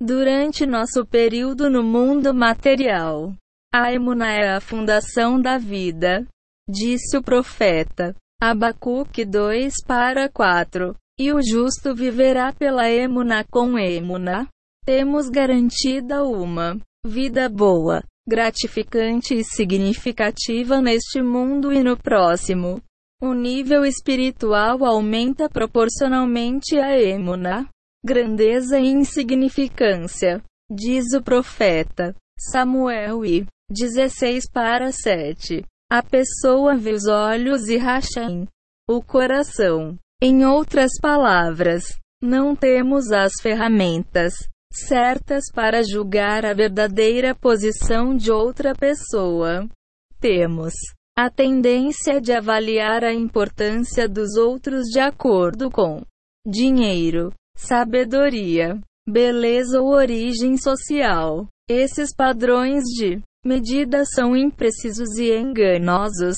durante 0.00 0.64
nosso 0.64 1.04
período 1.04 1.68
no 1.68 1.82
mundo 1.82 2.32
material. 2.32 3.34
A 3.72 3.92
emuna 3.92 4.32
é 4.32 4.56
a 4.56 4.60
fundação 4.60 5.40
da 5.40 5.58
vida, 5.58 6.26
disse 6.68 7.16
o 7.16 7.22
profeta. 7.22 8.16
Abacuque 8.42 9.26
2 9.26 9.74
para 9.86 10.26
4. 10.30 10.96
E 11.18 11.30
o 11.30 11.42
justo 11.42 11.94
viverá 11.94 12.54
pela 12.54 12.88
emuna 12.88 13.44
com 13.44 13.78
emuna. 13.78 14.48
Temos 14.86 15.28
garantida 15.28 16.24
uma 16.24 16.80
vida 17.06 17.50
boa, 17.50 18.02
gratificante 18.26 19.34
e 19.34 19.44
significativa 19.44 20.80
neste 20.80 21.20
mundo 21.20 21.70
e 21.70 21.82
no 21.82 21.98
próximo. 21.98 22.80
O 23.22 23.34
nível 23.34 23.84
espiritual 23.84 24.82
aumenta 24.82 25.48
proporcionalmente 25.48 26.78
à 26.78 26.98
emuna. 26.98 27.68
Grandeza 28.02 28.78
e 28.78 28.86
insignificância, 28.86 30.42
diz 30.70 31.12
o 31.12 31.22
profeta. 31.22 32.16
Samuel 32.38 33.26
e 33.26 33.46
16 33.70 34.48
para 34.50 34.90
7. 34.90 35.62
A 35.92 36.02
pessoa 36.02 36.74
vê 36.76 36.92
os 36.92 37.06
olhos 37.06 37.68
e 37.68 37.76
racha 37.76 38.22
em 38.22 38.48
o 38.88 39.02
coração. 39.02 39.98
Em 40.22 40.46
outras 40.46 40.92
palavras, 41.00 41.84
não 42.22 42.56
temos 42.56 43.12
as 43.12 43.32
ferramentas 43.42 44.32
certas 44.72 45.44
para 45.52 45.82
julgar 45.82 46.46
a 46.46 46.54
verdadeira 46.54 47.34
posição 47.34 48.16
de 48.16 48.30
outra 48.30 48.74
pessoa. 48.74 49.68
Temos 50.20 50.72
a 51.22 51.28
tendência 51.28 52.18
de 52.18 52.32
avaliar 52.32 53.04
a 53.04 53.12
importância 53.12 54.08
dos 54.08 54.38
outros 54.38 54.86
de 54.86 54.98
acordo 54.98 55.70
com 55.70 56.00
dinheiro, 56.46 57.30
sabedoria, 57.54 58.80
beleza 59.06 59.82
ou 59.82 59.88
origem 59.88 60.56
social. 60.56 61.46
Esses 61.68 62.14
padrões 62.14 62.84
de 62.84 63.20
medidas 63.44 64.08
são 64.14 64.34
imprecisos 64.34 65.18
e 65.18 65.30
enganosos. 65.30 66.36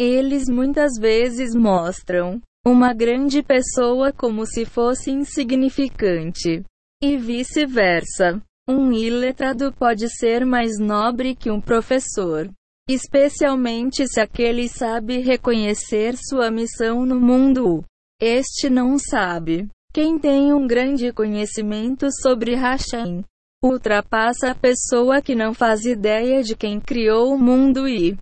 Eles 0.00 0.48
muitas 0.48 0.92
vezes 0.98 1.54
mostram 1.54 2.40
uma 2.66 2.94
grande 2.94 3.42
pessoa 3.42 4.14
como 4.14 4.46
se 4.46 4.64
fosse 4.64 5.10
insignificante. 5.10 6.64
E 7.02 7.18
vice-versa. 7.18 8.40
Um 8.66 8.92
iletrado 8.92 9.74
pode 9.74 10.08
ser 10.08 10.46
mais 10.46 10.78
nobre 10.78 11.34
que 11.34 11.50
um 11.50 11.60
professor. 11.60 12.48
Especialmente 12.88 14.06
se 14.08 14.20
aquele 14.20 14.68
sabe 14.68 15.18
reconhecer 15.18 16.16
sua 16.16 16.50
missão 16.50 17.06
no 17.06 17.20
mundo. 17.20 17.84
Este 18.20 18.68
não 18.68 18.98
sabe. 18.98 19.68
Quem 19.92 20.18
tem 20.18 20.52
um 20.52 20.66
grande 20.66 21.12
conhecimento 21.12 22.08
sobre 22.10 22.54
Hashem 22.54 23.24
ultrapassa 23.62 24.50
a 24.50 24.54
pessoa 24.54 25.22
que 25.22 25.34
não 25.34 25.54
faz 25.54 25.84
ideia 25.84 26.42
de 26.42 26.56
quem 26.56 26.80
criou 26.80 27.32
o 27.32 27.38
mundo 27.38 27.86
e 27.86 28.16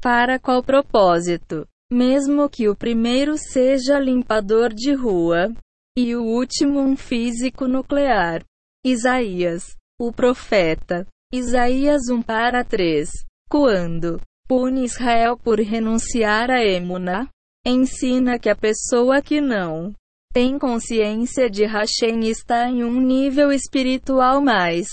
para 0.00 0.38
qual 0.38 0.62
propósito. 0.62 1.66
Mesmo 1.92 2.48
que 2.48 2.68
o 2.68 2.76
primeiro 2.76 3.36
seja 3.36 3.98
limpador 3.98 4.72
de 4.72 4.92
rua 4.94 5.52
e 5.98 6.14
o 6.14 6.22
último 6.22 6.80
um 6.80 6.96
físico 6.96 7.66
nuclear. 7.66 8.44
Isaías, 8.86 9.76
o 10.00 10.12
profeta. 10.12 11.06
Isaías 11.32 12.08
1 12.08 12.22
para 12.22 12.64
3. 12.64 13.10
Quando 13.50 14.20
pune 14.46 14.84
Israel 14.84 15.36
por 15.36 15.58
renunciar 15.58 16.52
a 16.52 16.64
Emuna, 16.64 17.28
ensina 17.66 18.38
que 18.38 18.48
a 18.48 18.54
pessoa 18.54 19.20
que 19.20 19.40
não 19.40 19.92
tem 20.32 20.56
consciência 20.56 21.50
de 21.50 21.64
Hashem 21.64 22.20
está 22.28 22.68
em 22.68 22.84
um 22.84 23.00
nível 23.00 23.50
espiritual 23.50 24.40
mais 24.40 24.86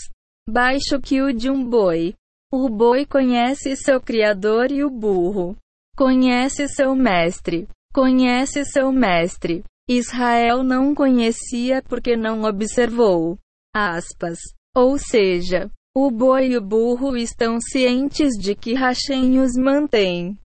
baixo 0.49 0.99
que 0.99 1.21
o 1.21 1.31
de 1.31 1.51
um 1.51 1.63
boi. 1.63 2.15
O 2.51 2.67
boi 2.67 3.05
conhece 3.05 3.75
seu 3.75 4.01
criador 4.01 4.71
e 4.71 4.83
o 4.83 4.89
burro 4.89 5.55
conhece 5.95 6.67
seu 6.67 6.95
mestre. 6.95 7.67
Conhece 7.93 8.65
seu 8.65 8.91
mestre. 8.91 9.63
Israel 9.87 10.63
não 10.63 10.95
conhecia 10.95 11.83
porque 11.83 12.15
não 12.15 12.43
observou. 12.43 13.37
Aspas. 13.75 14.39
Ou 14.75 14.97
seja, 14.97 15.69
o 15.99 16.11
boi 16.11 16.49
e 16.49 16.57
o 16.57 16.61
burro 16.61 17.17
estão 17.17 17.59
cientes 17.59 18.33
de 18.39 18.53
que 18.53 18.75
Hashem 18.75 19.39
os 19.39 19.53
mantém. 19.57 20.37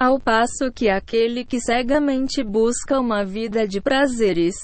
Ao 0.00 0.20
passo 0.20 0.70
que 0.72 0.88
aquele 0.88 1.44
que 1.44 1.60
cegamente 1.60 2.44
busca 2.44 3.00
uma 3.00 3.24
vida 3.24 3.66
de 3.66 3.80
prazeres 3.80 4.54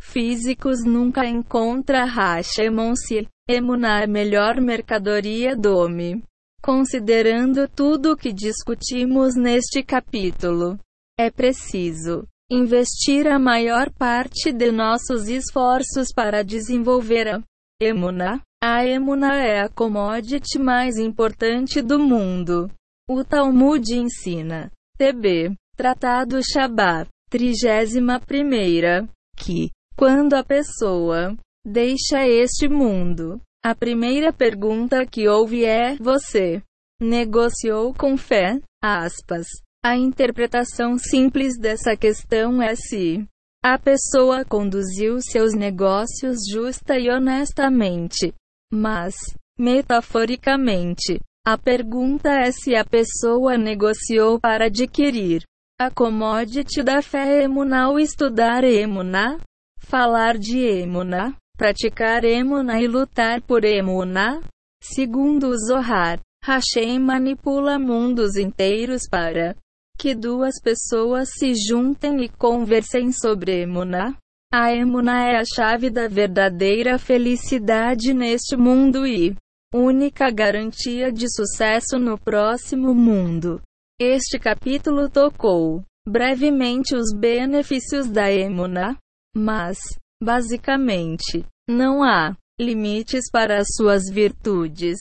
físicos 0.00 0.84
nunca 0.84 1.26
encontra 1.26 2.04
Hashemon-se, 2.04 3.26
Emuná 3.48 4.04
a 4.04 4.06
melhor 4.06 4.60
mercadoria 4.60 5.56
do 5.56 5.76
homem. 5.76 6.22
Considerando 6.62 7.66
tudo 7.66 8.12
o 8.12 8.16
que 8.16 8.32
discutimos 8.32 9.34
neste 9.34 9.82
capítulo, 9.82 10.78
é 11.18 11.32
preciso 11.32 12.28
investir 12.48 13.26
a 13.26 13.40
maior 13.40 13.90
parte 13.90 14.52
de 14.52 14.70
nossos 14.70 15.26
esforços 15.26 16.12
para 16.14 16.44
desenvolver 16.44 17.26
a 17.26 17.42
Emuna. 17.84 18.40
A 18.62 18.84
Emuna 18.84 19.36
é 19.36 19.60
a 19.60 19.68
commodity 19.68 20.58
mais 20.58 20.96
importante 20.96 21.82
do 21.82 21.98
mundo. 21.98 22.70
O 23.08 23.22
Talmud 23.22 23.94
ensina, 23.94 24.70
TB, 24.96 25.54
Tratado 25.76 26.40
Shabbat, 26.42 27.08
31 27.30 29.08
que, 29.36 29.70
quando 29.96 30.34
a 30.34 30.44
pessoa 30.44 31.36
deixa 31.66 32.26
este 32.26 32.68
mundo, 32.68 33.40
a 33.62 33.74
primeira 33.74 34.32
pergunta 34.32 35.04
que 35.04 35.28
ouve 35.28 35.64
é: 35.64 35.96
Você 35.96 36.62
negociou 37.00 37.92
com 37.92 38.16
fé? 38.16 38.60
Aspas. 38.82 39.46
A 39.84 39.96
interpretação 39.96 40.96
simples 40.96 41.58
dessa 41.58 41.96
questão 41.96 42.62
é 42.62 42.74
se 42.74 43.26
a 43.64 43.78
pessoa 43.78 44.44
conduziu 44.44 45.22
seus 45.22 45.54
negócios 45.54 46.40
justa 46.52 46.98
e 46.98 47.08
honestamente. 47.08 48.34
Mas, 48.70 49.14
metaforicamente, 49.58 51.18
a 51.46 51.56
pergunta 51.56 52.28
é 52.28 52.52
se 52.52 52.76
a 52.76 52.84
pessoa 52.84 53.56
negociou 53.56 54.38
para 54.38 54.66
adquirir 54.66 55.44
a 55.80 55.90
commodity 55.90 56.82
da 56.82 57.00
fé 57.00 57.44
emuná 57.44 57.88
ou 57.88 57.98
estudar 57.98 58.64
emuná, 58.64 59.38
falar 59.78 60.36
de 60.36 60.58
emuná, 60.58 61.34
praticar 61.56 62.22
emuná 62.22 62.82
e 62.82 62.86
lutar 62.86 63.40
por 63.40 63.64
emuná. 63.64 64.42
Segundo 64.82 65.50
Zohar, 65.56 66.20
Hashem 66.44 66.98
manipula 66.98 67.78
mundos 67.78 68.36
inteiros 68.36 69.08
para 69.10 69.56
que 69.98 70.14
duas 70.14 70.60
pessoas 70.62 71.28
se 71.38 71.52
juntem 71.54 72.24
e 72.24 72.28
conversem 72.28 73.12
sobre 73.12 73.62
emuná. 73.62 74.16
A 74.52 74.72
emuná 74.72 75.28
é 75.28 75.36
a 75.36 75.44
chave 75.44 75.90
da 75.90 76.06
verdadeira 76.06 76.98
felicidade 76.98 78.12
neste 78.12 78.56
mundo 78.56 79.06
e 79.06 79.34
única 79.74 80.30
garantia 80.30 81.10
de 81.10 81.26
sucesso 81.28 81.98
no 81.98 82.16
próximo 82.16 82.94
mundo. 82.94 83.60
Este 84.00 84.38
capítulo 84.38 85.10
tocou 85.10 85.82
brevemente 86.06 86.94
os 86.94 87.12
benefícios 87.12 88.08
da 88.08 88.30
Emuna, 88.30 88.96
mas, 89.34 89.78
basicamente, 90.22 91.44
não 91.68 92.04
há 92.04 92.36
limites 92.60 93.30
para 93.32 93.58
as 93.58 93.68
suas 93.74 94.04
virtudes. 94.08 94.98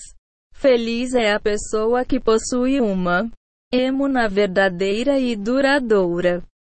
Feliz 0.56 1.14
é 1.14 1.34
a 1.34 1.40
pessoa 1.40 2.06
que 2.06 2.20
possui 2.20 2.80
uma 2.80 3.30
Emuna 3.76 4.28
verdadeira 4.30 5.18
e 5.18 5.36
duradoura. 5.36 6.44